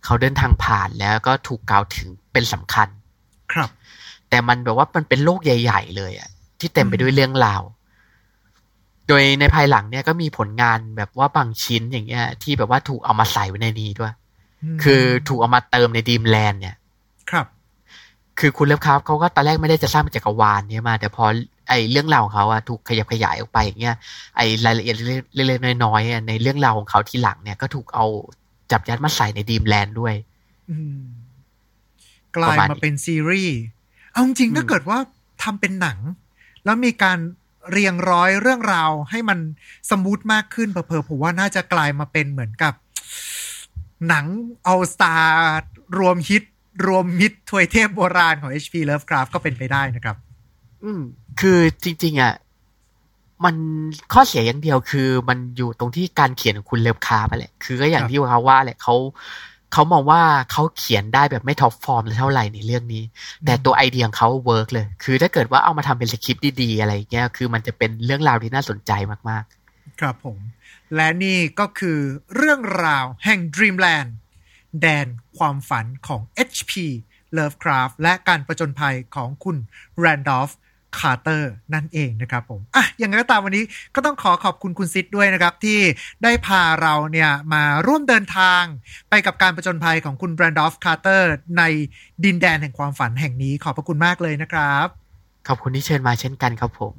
[0.06, 2.88] เขาเดินทางผ่านแล้วก็ถูกกล่าวถึงเป็นสำคัญ
[3.54, 3.70] ครับ
[4.30, 7.62] แต่มันแบบว่ามันเป็นโลกใหญ่ ๆ เลยอะที่เต็มไปด้วยเรื่องราว
[9.08, 14.14] โดยในภายหลังเนี่ยก็มีผลงานแบบว่าบางชิ้นอย่างเงี้ย ที่แบบว่าถูกเอามาใส่ไว้ในนี้ด้วย
[14.76, 16.83] มคือถูกเอามาเติมใน Dreamland เนี่ยครับ
[18.40, 21.26] คือคุณเลิฟคราฟเขาก็ตอนแรกไม่ได้จะสร้างเป็นจักรวาลเนี่ยมา แต่พอ
[21.70, 23.96] ไอเรื่องราวของเขาอะถูกขยับขยายออกไปอย่างเงี้ย
[24.38, 24.98] ไอรายละเอียด
[25.36, 28.06] เล็กๆน้อยๆในเรื่องราวของเขาทีหลังเนี่ยก็ถูกเอา
[28.72, 30.14] จับยัดมาใส่ใน Dreamland ด้วย
[32.36, 33.58] กลายมามาเป็นซีรีส์
[34.12, 34.98] เอาจริงถ้าเกิดว่า
[35.44, 35.98] ทำเป็นหนัง
[36.66, 37.20] แล้วมีการ
[37.72, 39.40] เรียงร้อยเรื่องราวให้มัน
[39.90, 42.74] smooth มากขึ้นเผลอๆผมว่าน่าจะกลายมาเป็นเหมือนกับ
[44.08, 44.26] หนัง
[44.66, 45.34] all-star
[45.98, 46.44] รวมฮิต
[46.86, 50.18] รวมมิตรทวยเทพโบราณของ HP Lovecraft ก็เป็นไปได้นะครับ
[50.84, 51.02] อืม
[51.40, 52.34] คือจริง ๆ อะ
[53.46, 53.56] มัน
[54.14, 58.96] ข้อเสียอย่างเดียวคือมันอยู่ตรงที่การเขียนของคุณเลิฟคราฟต์อะแหละ คือก็อย่าครับที่เขาว่าแหละเขา
[59.74, 60.22] เขามองว่า
[60.52, 63.04] เขาเขียนได้แบบไม่ top form เท่าไหร่ในเรื่องนี้
[63.46, 68.92] แต่ตัวไอเดียของเขา work เลย คือถ้าเกิดว่าเอามาทำเป็นสคริปต์ดีๆอะไรอย่างเงี้ย คือมันจะเป็นเรื่องราวที่น่าสนใจ
[69.30, 69.44] มาก
[70.02, 70.38] ครับผม
[70.96, 72.00] และนี่ก็คือ
[72.36, 74.10] เรื่องราวแห่ง Dreamland
[74.82, 75.08] แดน
[75.38, 76.72] ความฝันของ HP
[77.38, 79.58] Lovecraft และการประจนภัยของคุณ
[80.04, 80.54] Randolph
[81.00, 81.44] Carter
[81.74, 83.64] นั่นเองนะครับผมอะอย่างไรก็ตามวันนี้
[83.96, 85.80] ก็ต้องขอขอบคุณคุณซิดด้วยนะครับ ที่
[86.24, 88.64] ได้พาเราเนี่ยมาร่วมเดินทาง
[89.10, 91.24] ไปกับการประจนภัยของคุณ Randolph Carter
[91.58, 91.64] ใน
[92.26, 94.88] ดินแดนแห่งความฝันแห่งนี้ขอบพระคุณมากเลยนะครับ
[95.48, 96.94] ขอบคุณที่เชิญมาเช่นกันครับผม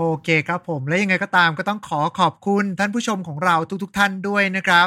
[0.00, 4.86] โอเคครับผมและยังไงก็ตามก็ต้องขอขอบคุณท่านผู้ชมของเราทุกๆทท่านด้วยนะครับ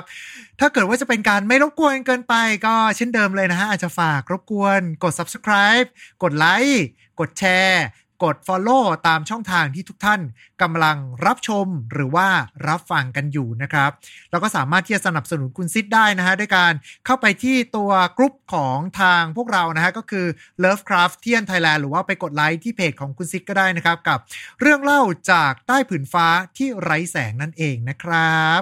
[0.59, 2.34] ถ้าเกิดว่าจะเป็นการไม่รบกวนเกินไป
[2.66, 5.88] ก็เช่นเดิมเลยนะฮะอาจจะฝากรบกวนกด subscribe
[6.24, 6.86] กดไลค์
[7.20, 7.84] กดแชร์
[8.24, 10.22] กด follow ตามช่องทางที่ทุกท่าน
[10.61, 12.28] กำลังรับชมหรือว่า
[12.67, 13.91] รับฟังกันอยู่นะครับ
[14.32, 16.74] แล้วก็สามารถที่จะสนับสนุนคุณซิดได้นะฮะด้วยการ
[17.05, 20.26] เข้าไปที่ตัวกลุ่มของทางพวกเรานะฮะก็คือ
[20.63, 24.19] Lovecraft เทียนไทยแลนด์หรือว่าไปกดไลค์ที่เพจของคุณซิดก็ได้นะครับ กับ
[24.61, 25.01] เรื่องเล่า
[25.32, 28.61] จากใต้ผืนฟ้าที่ไร้แสงนั่นเองนะครับ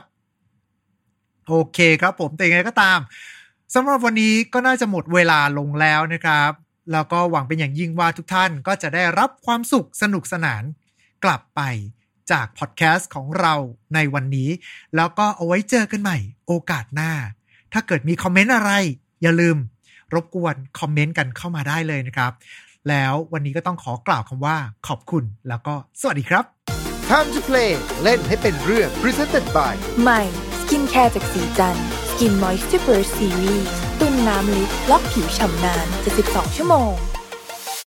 [1.48, 3.00] โอเคครับผมแต่ยังไงก็ตาม
[3.76, 6.52] สำหรับวันนี้ก็น่าจะหมดเวลาลงแล้วนะครับ
[6.92, 10.64] แล้วก็หวังเป็นอย่างยิ่งว่าทุกท่านก็จะได้รับความสุขสนุกสนาน
[11.24, 11.62] กลับไป
[12.32, 13.56] จากพอดแคสต์ของเรา
[13.96, 14.50] ในวันนี้
[14.96, 16.18] แล้วก็เอาไว้เจอกันใหม่
[16.48, 17.12] โอกาสหน้า
[17.74, 18.72] ถ้าเกิดมีคอมเมนต์อะไร
[19.22, 19.58] อย่าลืม
[20.14, 22.32] รบกวนคอมเมนต์กันเข้ามาได้เลยนะครับ
[22.90, 26.46] แล้ววันนี้ก็ต้องขอกล่าวคำว่าขอบคุณแล้วก็สวัสดีครับ
[27.10, 27.72] Time to play
[28.04, 30.22] เล่นให้เป็นเรื่อง Presented by ใหม่
[30.60, 31.76] สกินแคร์จากศรีจัน
[32.10, 35.86] ทร์ Skin Moisture Series ตุนน้ำลึกล็อกผิวฉ่ำนาน
[36.22, 37.09] 72 ชั่วโมง